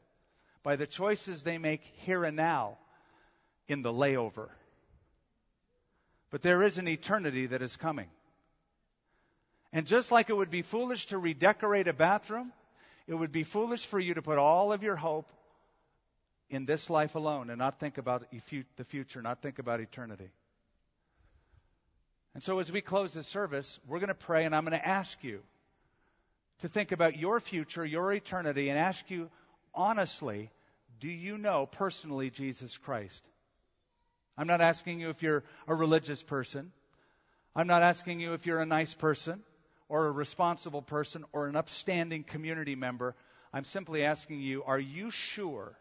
By 0.61 0.75
the 0.75 0.85
choices 0.85 1.41
they 1.41 1.57
make 1.57 1.81
here 1.99 2.25
and 2.25 2.35
now 2.35 2.77
in 3.69 3.81
the 3.81 3.93
layover. 3.93 4.49
But 6.31 6.41
there 6.41 6.61
is 6.61 6.77
an 6.77 6.89
eternity 6.89 7.45
that 7.45 7.61
is 7.61 7.77
coming. 7.77 8.09
And 9.71 9.87
just 9.87 10.11
like 10.11 10.29
it 10.29 10.35
would 10.35 10.49
be 10.49 10.63
foolish 10.63 11.05
to 11.07 11.17
redecorate 11.17 11.87
a 11.87 11.93
bathroom, 11.93 12.51
it 13.07 13.15
would 13.15 13.31
be 13.31 13.43
foolish 13.43 13.85
for 13.85 14.01
you 14.01 14.15
to 14.15 14.21
put 14.21 14.37
all 14.37 14.73
of 14.73 14.83
your 14.83 14.97
hope 14.97 15.31
in 16.49 16.65
this 16.65 16.89
life 16.89 17.15
alone 17.15 17.51
and 17.51 17.59
not 17.59 17.79
think 17.79 17.97
about 17.97 18.25
the 18.31 18.83
future, 18.83 19.21
not 19.21 19.41
think 19.41 19.59
about 19.59 19.79
eternity. 19.79 20.29
And 22.33 22.43
so 22.43 22.59
as 22.59 22.69
we 22.69 22.81
close 22.81 23.13
this 23.13 23.27
service, 23.27 23.79
we're 23.87 23.99
going 23.99 24.09
to 24.09 24.13
pray 24.13 24.43
and 24.43 24.53
I'm 24.53 24.65
going 24.65 24.77
to 24.77 24.85
ask 24.85 25.23
you 25.23 25.41
to 26.63 26.69
think 26.69 26.93
about 26.93 27.17
your 27.17 27.41
future, 27.41 27.85
your 27.85 28.13
eternity, 28.13 28.69
and 28.69 28.79
ask 28.79 29.11
you 29.11 29.29
honestly, 29.75 30.49
do 31.01 31.09
you 31.09 31.37
know 31.37 31.65
personally 31.65 32.29
Jesus 32.29 32.77
Christ? 32.77 33.27
I'm 34.37 34.47
not 34.47 34.61
asking 34.61 35.01
you 35.01 35.09
if 35.09 35.21
you're 35.21 35.43
a 35.67 35.75
religious 35.75 36.23
person. 36.23 36.71
I'm 37.53 37.67
not 37.67 37.83
asking 37.83 38.21
you 38.21 38.31
if 38.33 38.45
you're 38.45 38.61
a 38.61 38.65
nice 38.65 38.93
person 38.93 39.43
or 39.89 40.05
a 40.05 40.11
responsible 40.11 40.81
person 40.81 41.25
or 41.33 41.47
an 41.47 41.57
upstanding 41.57 42.23
community 42.23 42.75
member. 42.75 43.13
I'm 43.51 43.65
simply 43.65 44.05
asking 44.05 44.39
you, 44.39 44.63
are 44.63 44.79
you 44.79 45.11
sure 45.11 45.77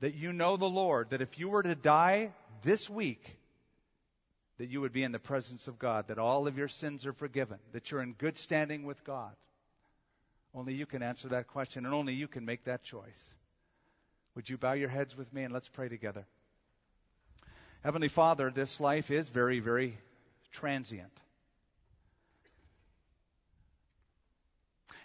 that 0.00 0.14
you 0.14 0.34
know 0.34 0.58
the 0.58 0.66
Lord, 0.66 1.08
that 1.08 1.22
if 1.22 1.38
you 1.38 1.48
were 1.48 1.62
to 1.62 1.74
die 1.74 2.32
this 2.64 2.90
week, 2.90 3.38
that 4.58 4.68
you 4.68 4.80
would 4.80 4.92
be 4.92 5.02
in 5.02 5.12
the 5.12 5.18
presence 5.18 5.66
of 5.66 5.78
God, 5.78 6.08
that 6.08 6.18
all 6.18 6.46
of 6.46 6.56
your 6.56 6.68
sins 6.68 7.06
are 7.06 7.12
forgiven, 7.12 7.58
that 7.72 7.90
you're 7.90 8.02
in 8.02 8.12
good 8.12 8.36
standing 8.36 8.84
with 8.84 9.04
God? 9.04 9.34
Only 10.54 10.74
you 10.74 10.86
can 10.86 11.02
answer 11.02 11.28
that 11.28 11.48
question, 11.48 11.84
and 11.84 11.94
only 11.94 12.14
you 12.14 12.28
can 12.28 12.44
make 12.44 12.64
that 12.64 12.84
choice. 12.84 13.34
Would 14.36 14.48
you 14.48 14.56
bow 14.56 14.72
your 14.72 14.88
heads 14.88 15.16
with 15.16 15.32
me 15.32 15.42
and 15.42 15.52
let's 15.52 15.68
pray 15.68 15.88
together? 15.88 16.24
Heavenly 17.82 18.08
Father, 18.08 18.50
this 18.50 18.80
life 18.80 19.10
is 19.10 19.28
very, 19.28 19.60
very 19.60 19.98
transient. 20.52 21.20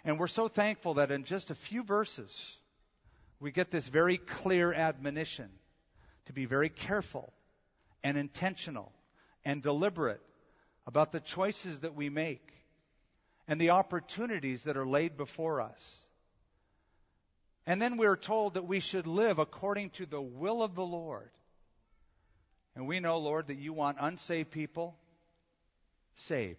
And 0.04 0.18
we're 0.18 0.28
so 0.28 0.48
thankful 0.48 0.94
that 0.94 1.10
in 1.10 1.24
just 1.24 1.50
a 1.50 1.54
few 1.54 1.82
verses, 1.82 2.56
we 3.38 3.50
get 3.50 3.70
this 3.70 3.88
very 3.88 4.16
clear 4.16 4.72
admonition 4.72 5.50
to 6.26 6.32
be 6.32 6.46
very 6.46 6.68
careful 6.68 7.32
and 8.02 8.16
intentional 8.16 8.92
and 9.44 9.62
deliberate 9.62 10.22
about 10.86 11.12
the 11.12 11.20
choices 11.20 11.80
that 11.80 11.94
we 11.94 12.08
make 12.08 12.46
and 13.48 13.60
the 13.60 13.70
opportunities 13.70 14.62
that 14.62 14.76
are 14.76 14.86
laid 14.86 15.16
before 15.16 15.60
us. 15.60 15.98
And 17.66 17.80
then 17.80 17.96
we're 17.96 18.16
told 18.16 18.54
that 18.54 18.66
we 18.66 18.80
should 18.80 19.06
live 19.06 19.38
according 19.38 19.90
to 19.90 20.06
the 20.06 20.20
will 20.20 20.62
of 20.62 20.74
the 20.74 20.86
Lord. 20.86 21.30
And 22.74 22.86
we 22.86 23.00
know, 23.00 23.18
Lord, 23.18 23.48
that 23.48 23.58
you 23.58 23.72
want 23.72 23.98
unsaved 24.00 24.50
people 24.50 24.96
saved. 26.14 26.58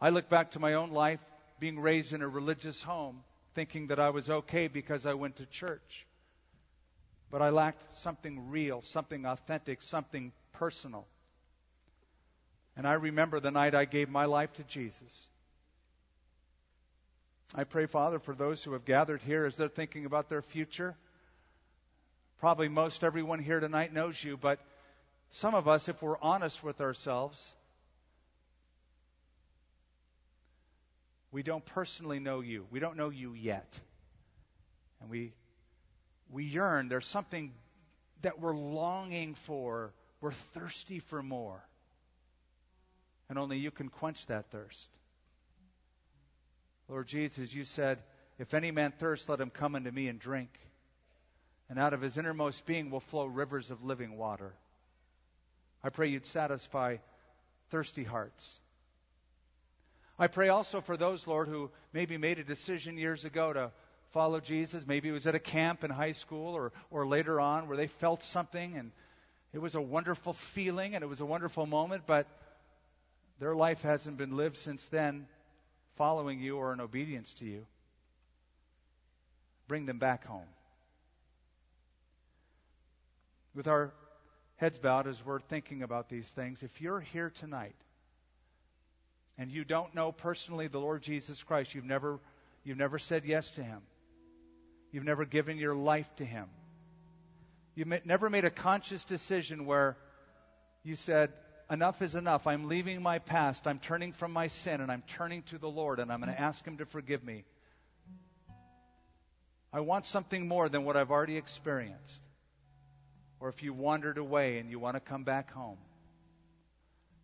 I 0.00 0.10
look 0.10 0.28
back 0.28 0.52
to 0.52 0.60
my 0.60 0.74
own 0.74 0.90
life 0.90 1.22
being 1.58 1.78
raised 1.78 2.12
in 2.12 2.22
a 2.22 2.28
religious 2.28 2.82
home, 2.82 3.22
thinking 3.54 3.88
that 3.88 3.98
I 3.98 4.10
was 4.10 4.30
okay 4.30 4.68
because 4.68 5.06
I 5.06 5.14
went 5.14 5.36
to 5.36 5.46
church. 5.46 6.06
But 7.30 7.42
I 7.42 7.50
lacked 7.50 7.96
something 7.96 8.50
real, 8.50 8.80
something 8.80 9.26
authentic, 9.26 9.82
something 9.82 10.32
personal. 10.52 11.06
And 12.76 12.86
I 12.86 12.94
remember 12.94 13.40
the 13.40 13.50
night 13.50 13.74
I 13.74 13.84
gave 13.84 14.08
my 14.08 14.24
life 14.24 14.52
to 14.54 14.64
Jesus. 14.64 15.28
I 17.54 17.64
pray, 17.64 17.86
Father, 17.86 18.18
for 18.18 18.34
those 18.34 18.62
who 18.62 18.72
have 18.72 18.84
gathered 18.84 19.22
here 19.22 19.44
as 19.44 19.56
they're 19.56 19.68
thinking 19.68 20.04
about 20.04 20.28
their 20.28 20.42
future. 20.42 20.96
Probably 22.38 22.68
most 22.68 23.02
everyone 23.02 23.40
here 23.40 23.58
tonight 23.58 23.92
knows 23.92 24.22
you, 24.22 24.36
but 24.36 24.60
some 25.30 25.54
of 25.54 25.66
us, 25.66 25.88
if 25.88 26.00
we're 26.00 26.18
honest 26.20 26.62
with 26.62 26.80
ourselves, 26.80 27.52
we 31.32 31.42
don't 31.42 31.64
personally 31.64 32.20
know 32.20 32.40
you. 32.40 32.66
We 32.70 32.80
don't 32.80 32.96
know 32.96 33.10
you 33.10 33.32
yet. 33.34 33.78
And 35.00 35.10
we, 35.10 35.32
we 36.30 36.44
yearn. 36.44 36.88
There's 36.88 37.06
something 37.06 37.52
that 38.22 38.40
we're 38.40 38.56
longing 38.56 39.34
for. 39.34 39.92
We're 40.20 40.32
thirsty 40.32 40.98
for 40.98 41.22
more. 41.22 41.62
And 43.28 43.38
only 43.38 43.58
you 43.58 43.70
can 43.70 43.88
quench 43.88 44.26
that 44.26 44.50
thirst. 44.50 44.88
Lord 46.88 47.06
Jesus, 47.06 47.52
you 47.52 47.64
said, 47.64 47.98
If 48.38 48.54
any 48.54 48.70
man 48.70 48.92
thirst, 48.92 49.28
let 49.28 49.40
him 49.40 49.50
come 49.50 49.74
unto 49.74 49.90
me 49.90 50.08
and 50.08 50.18
drink. 50.18 50.48
And 51.68 51.78
out 51.78 51.92
of 51.92 52.00
his 52.00 52.16
innermost 52.16 52.64
being 52.64 52.90
will 52.90 53.00
flow 53.00 53.26
rivers 53.26 53.70
of 53.70 53.84
living 53.84 54.16
water. 54.16 54.54
I 55.84 55.90
pray 55.90 56.08
you'd 56.08 56.26
satisfy 56.26 56.96
thirsty 57.68 58.04
hearts. 58.04 58.58
I 60.18 60.26
pray 60.26 60.48
also 60.48 60.80
for 60.80 60.96
those, 60.96 61.26
Lord, 61.26 61.46
who 61.46 61.70
maybe 61.92 62.16
made 62.16 62.38
a 62.38 62.44
decision 62.44 62.96
years 62.98 63.24
ago 63.24 63.52
to 63.52 63.70
follow 64.10 64.40
Jesus. 64.40 64.86
Maybe 64.86 65.08
it 65.08 65.12
was 65.12 65.26
at 65.26 65.34
a 65.34 65.40
camp 65.40 65.84
in 65.84 65.90
high 65.90 66.12
school 66.12 66.54
or, 66.54 66.72
or 66.90 67.06
later 67.06 67.40
on 67.40 67.68
where 67.68 67.76
they 67.76 67.86
felt 67.86 68.22
something 68.22 68.76
and 68.76 68.90
it 69.52 69.58
was 69.58 69.74
a 69.74 69.80
wonderful 69.80 70.32
feeling 70.32 70.94
and 70.94 71.02
it 71.02 71.06
was 71.06 71.20
a 71.20 71.26
wonderful 71.26 71.66
moment, 71.66 72.04
but 72.06 72.26
their 73.38 73.54
life 73.54 73.82
hasn't 73.82 74.16
been 74.16 74.36
lived 74.36 74.56
since 74.56 74.86
then 74.86 75.26
following 75.94 76.40
you 76.40 76.56
or 76.56 76.72
in 76.72 76.80
obedience 76.80 77.32
to 77.34 77.44
you. 77.44 77.66
Bring 79.66 79.86
them 79.86 79.98
back 79.98 80.24
home. 80.26 80.46
With 83.54 83.68
our 83.68 83.92
heads 84.56 84.78
bowed 84.78 85.06
as 85.06 85.24
we're 85.24 85.40
thinking 85.40 85.82
about 85.82 86.08
these 86.08 86.28
things, 86.28 86.62
if 86.62 86.80
you're 86.80 87.00
here 87.00 87.30
tonight 87.30 87.74
and 89.36 89.50
you 89.50 89.64
don't 89.64 89.94
know 89.94 90.12
personally 90.12 90.68
the 90.68 90.80
Lord 90.80 91.02
Jesus 91.02 91.42
Christ, 91.42 91.74
you've 91.74 91.84
never, 91.84 92.18
you've 92.64 92.78
never 92.78 92.98
said 92.98 93.24
yes 93.24 93.50
to 93.52 93.62
Him, 93.62 93.80
you've 94.92 95.04
never 95.04 95.24
given 95.24 95.58
your 95.58 95.74
life 95.74 96.14
to 96.16 96.24
Him, 96.24 96.46
you've 97.74 98.06
never 98.06 98.30
made 98.30 98.44
a 98.44 98.50
conscious 98.50 99.04
decision 99.04 99.66
where 99.66 99.96
you 100.82 100.96
said, 100.96 101.32
enough 101.70 102.02
is 102.02 102.14
enough. 102.14 102.46
I'm 102.46 102.68
leaving 102.68 103.02
my 103.02 103.18
past. 103.18 103.66
I'm 103.66 103.78
turning 103.78 104.12
from 104.12 104.32
my 104.32 104.46
sin 104.46 104.80
and 104.80 104.90
I'm 104.90 105.02
turning 105.06 105.42
to 105.44 105.58
the 105.58 105.68
Lord 105.68 106.00
and 106.00 106.10
I'm 106.10 106.20
going 106.20 106.34
to 106.34 106.40
ask 106.40 106.64
Him 106.64 106.78
to 106.78 106.86
forgive 106.86 107.22
me. 107.22 107.44
I 109.72 109.80
want 109.80 110.06
something 110.06 110.48
more 110.48 110.68
than 110.68 110.84
what 110.84 110.96
I've 110.96 111.10
already 111.10 111.36
experienced. 111.36 112.20
Or 113.40 113.48
if 113.48 113.62
you 113.62 113.72
wandered 113.72 114.18
away 114.18 114.58
and 114.58 114.70
you 114.70 114.78
want 114.78 114.96
to 114.96 115.00
come 115.00 115.24
back 115.24 115.52
home. 115.52 115.78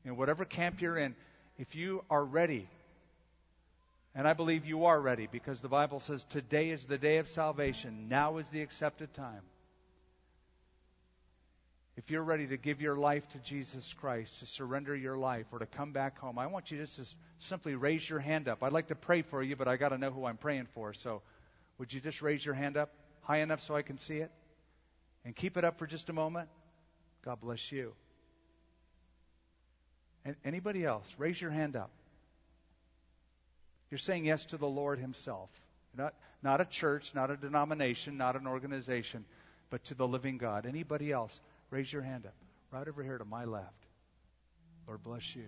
Know, 0.04 0.12
whatever 0.12 0.44
camp 0.44 0.82
you're 0.82 0.98
in, 0.98 1.16
if 1.58 1.74
you 1.74 2.04
are 2.10 2.22
ready, 2.22 2.68
and 4.14 4.28
I 4.28 4.32
believe 4.32 4.64
you 4.64 4.84
are 4.86 5.00
ready 5.00 5.28
because 5.30 5.60
the 5.60 5.68
Bible 5.68 5.98
says 5.98 6.24
today 6.30 6.70
is 6.70 6.84
the 6.84 6.98
day 6.98 7.18
of 7.18 7.28
salvation, 7.28 8.08
now 8.08 8.38
is 8.38 8.48
the 8.48 8.62
accepted 8.62 9.12
time. 9.12 9.42
If 11.96 12.10
you're 12.10 12.24
ready 12.24 12.48
to 12.48 12.56
give 12.56 12.80
your 12.80 12.96
life 12.96 13.28
to 13.30 13.38
Jesus 13.38 13.94
Christ, 13.94 14.40
to 14.40 14.46
surrender 14.46 14.96
your 14.96 15.16
life, 15.16 15.46
or 15.52 15.60
to 15.60 15.66
come 15.66 15.92
back 15.92 16.18
home, 16.18 16.38
I 16.38 16.48
want 16.48 16.70
you 16.70 16.78
just 16.78 16.96
to 16.96 17.06
simply 17.38 17.76
raise 17.76 18.08
your 18.08 18.18
hand 18.18 18.48
up. 18.48 18.64
I'd 18.64 18.72
like 18.72 18.88
to 18.88 18.96
pray 18.96 19.22
for 19.22 19.42
you, 19.42 19.54
but 19.54 19.68
I 19.68 19.76
got 19.76 19.90
to 19.90 19.98
know 19.98 20.10
who 20.10 20.24
I'm 20.24 20.36
praying 20.36 20.66
for. 20.74 20.92
So, 20.92 21.22
would 21.78 21.92
you 21.92 22.00
just 22.00 22.20
raise 22.20 22.44
your 22.44 22.54
hand 22.54 22.76
up 22.76 22.90
high 23.22 23.38
enough 23.38 23.60
so 23.60 23.76
I 23.76 23.82
can 23.82 23.96
see 23.96 24.16
it? 24.16 24.32
And 25.24 25.36
keep 25.36 25.56
it 25.56 25.64
up 25.64 25.78
for 25.78 25.86
just 25.86 26.08
a 26.08 26.12
moment. 26.12 26.48
God 27.24 27.40
bless 27.40 27.70
you. 27.70 27.92
And 30.24 30.34
anybody 30.44 30.84
else? 30.84 31.06
Raise 31.16 31.40
your 31.40 31.50
hand 31.50 31.76
up. 31.76 31.90
You're 33.94 34.00
saying 34.00 34.24
yes 34.24 34.44
to 34.46 34.56
the 34.56 34.66
Lord 34.66 34.98
Himself. 34.98 35.48
Not, 35.96 36.14
not 36.42 36.60
a 36.60 36.64
church, 36.64 37.12
not 37.14 37.30
a 37.30 37.36
denomination, 37.36 38.16
not 38.16 38.34
an 38.34 38.48
organization, 38.48 39.24
but 39.70 39.84
to 39.84 39.94
the 39.94 40.04
living 40.04 40.36
God. 40.36 40.66
Anybody 40.66 41.12
else? 41.12 41.40
Raise 41.70 41.92
your 41.92 42.02
hand 42.02 42.26
up. 42.26 42.34
Right 42.72 42.88
over 42.88 43.04
here 43.04 43.18
to 43.18 43.24
my 43.24 43.44
left. 43.44 43.86
Lord 44.88 45.00
bless 45.04 45.36
you. 45.36 45.44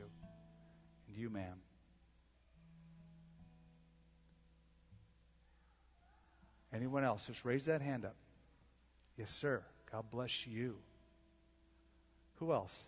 And 1.08 1.16
you, 1.16 1.28
ma'am. 1.28 1.56
Anyone 6.72 7.02
else? 7.02 7.26
Just 7.26 7.44
raise 7.44 7.64
that 7.64 7.82
hand 7.82 8.04
up. 8.04 8.14
Yes, 9.18 9.32
sir. 9.32 9.60
God 9.90 10.04
bless 10.12 10.46
you. 10.46 10.76
Who 12.36 12.52
else? 12.52 12.86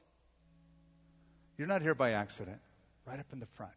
You're 1.57 1.67
not 1.67 1.83
here 1.83 1.97
by 1.97 2.13
accident. 2.13 2.61
Right 3.05 3.19
up 3.19 3.27
in 3.33 3.41
the 3.41 3.47
front. 3.57 3.73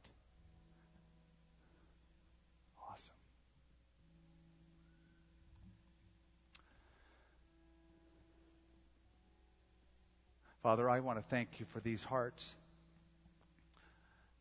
Father, 10.63 10.87
I 10.89 10.99
want 10.99 11.17
to 11.17 11.23
thank 11.23 11.59
you 11.59 11.65
for 11.73 11.79
these 11.79 12.03
hearts. 12.03 12.47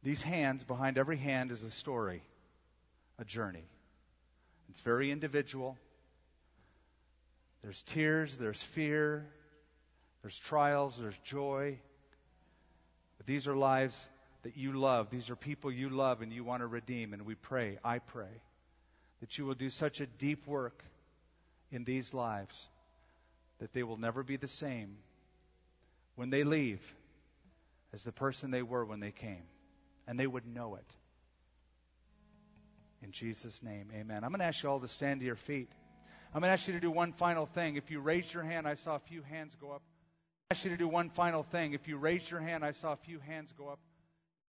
These 0.03 0.23
hands, 0.23 0.65
behind 0.65 0.99
every 0.99 1.17
hand 1.17 1.51
is 1.51 1.65
a 1.65 1.71
story, 1.71 2.23
a 3.19 3.25
journey. 3.25 3.65
It's 4.69 4.81
very 4.81 5.11
individual. 5.11 5.79
There's 7.63 7.83
tears, 7.83 8.37
there's 8.37 8.63
fear, 8.63 9.27
there's 10.23 10.39
trials, 10.39 10.99
there's 10.99 11.19
joy. 11.25 11.79
But 13.17 13.27
these 13.27 13.49
are 13.49 13.57
lives 13.57 14.09
that 14.43 14.57
you 14.57 14.73
love. 14.73 15.11
These 15.11 15.31
are 15.31 15.37
people 15.37 15.73
you 15.73 15.89
love 15.89 16.21
and 16.21 16.33
you 16.33 16.45
want 16.45 16.61
to 16.61 16.67
redeem. 16.67 17.13
And 17.15 17.23
we 17.23 17.35
pray, 17.35 17.79
I 17.83 17.99
pray, 17.99 18.43
that 19.21 19.39
you 19.39 19.47
will 19.47 19.55
do 19.55 19.71
such 19.71 20.01
a 20.01 20.07
deep 20.07 20.47
work 20.47 20.85
in 21.71 21.85
these 21.85 22.13
lives 22.13 22.69
that 23.59 23.73
they 23.73 23.83
will 23.83 23.99
never 23.99 24.23
be 24.23 24.37
the 24.37 24.49
same 24.49 24.97
when 26.21 26.29
they 26.29 26.45
leave 26.45 26.95
as 27.95 28.03
the 28.03 28.13
person 28.13 28.51
they 28.51 28.61
were 28.61 28.85
when 28.85 29.01
they 29.01 29.11
came. 29.11 29.43
And 30.07 30.21
they 30.21 30.27
would 30.27 30.47
know 30.47 30.75
it. 30.75 30.85
In 33.03 33.11
Jesus' 33.11 33.63
name, 33.63 33.89
amen. 33.95 34.23
I'm 34.23 34.29
going 34.29 34.41
to 34.41 34.45
ask 34.45 34.63
you 34.63 34.69
all 34.69 34.81
to 34.81 34.87
stand 34.87 35.21
to 35.21 35.27
your 35.27 35.35
feet. 35.35 35.71
I'm 36.35 36.43
going 36.43 36.51
to 36.51 36.53
ask 36.53 36.69
you 36.69 36.75
to 36.75 36.81
do 36.81 36.91
one 36.91 37.15
final 37.15 37.47
thing. 37.47 37.77
If 37.77 37.91
you 37.91 38.01
raise 38.01 38.35
your 38.35 38.43
hand, 38.43 38.69
I 38.69 38.75
saw 38.75 38.97
a 38.97 38.99
few 38.99 39.23
hands 39.23 39.57
go 39.59 39.71
up. 39.71 39.81
I 40.51 40.55
ask 40.55 40.63
you 40.63 40.71
to 40.73 40.77
do 40.77 40.89
one 40.89 41.09
final 41.09 41.43
thing. 41.43 41.73
If 41.73 41.89
you 41.89 41.97
raise 41.97 42.31
your 42.31 42.41
hand, 42.41 42.67
I 42.67 42.73
saw 42.73 42.93
a 42.93 42.97
few 42.97 43.19
hands 43.21 43.55
go 43.57 43.69
up. 43.69 43.79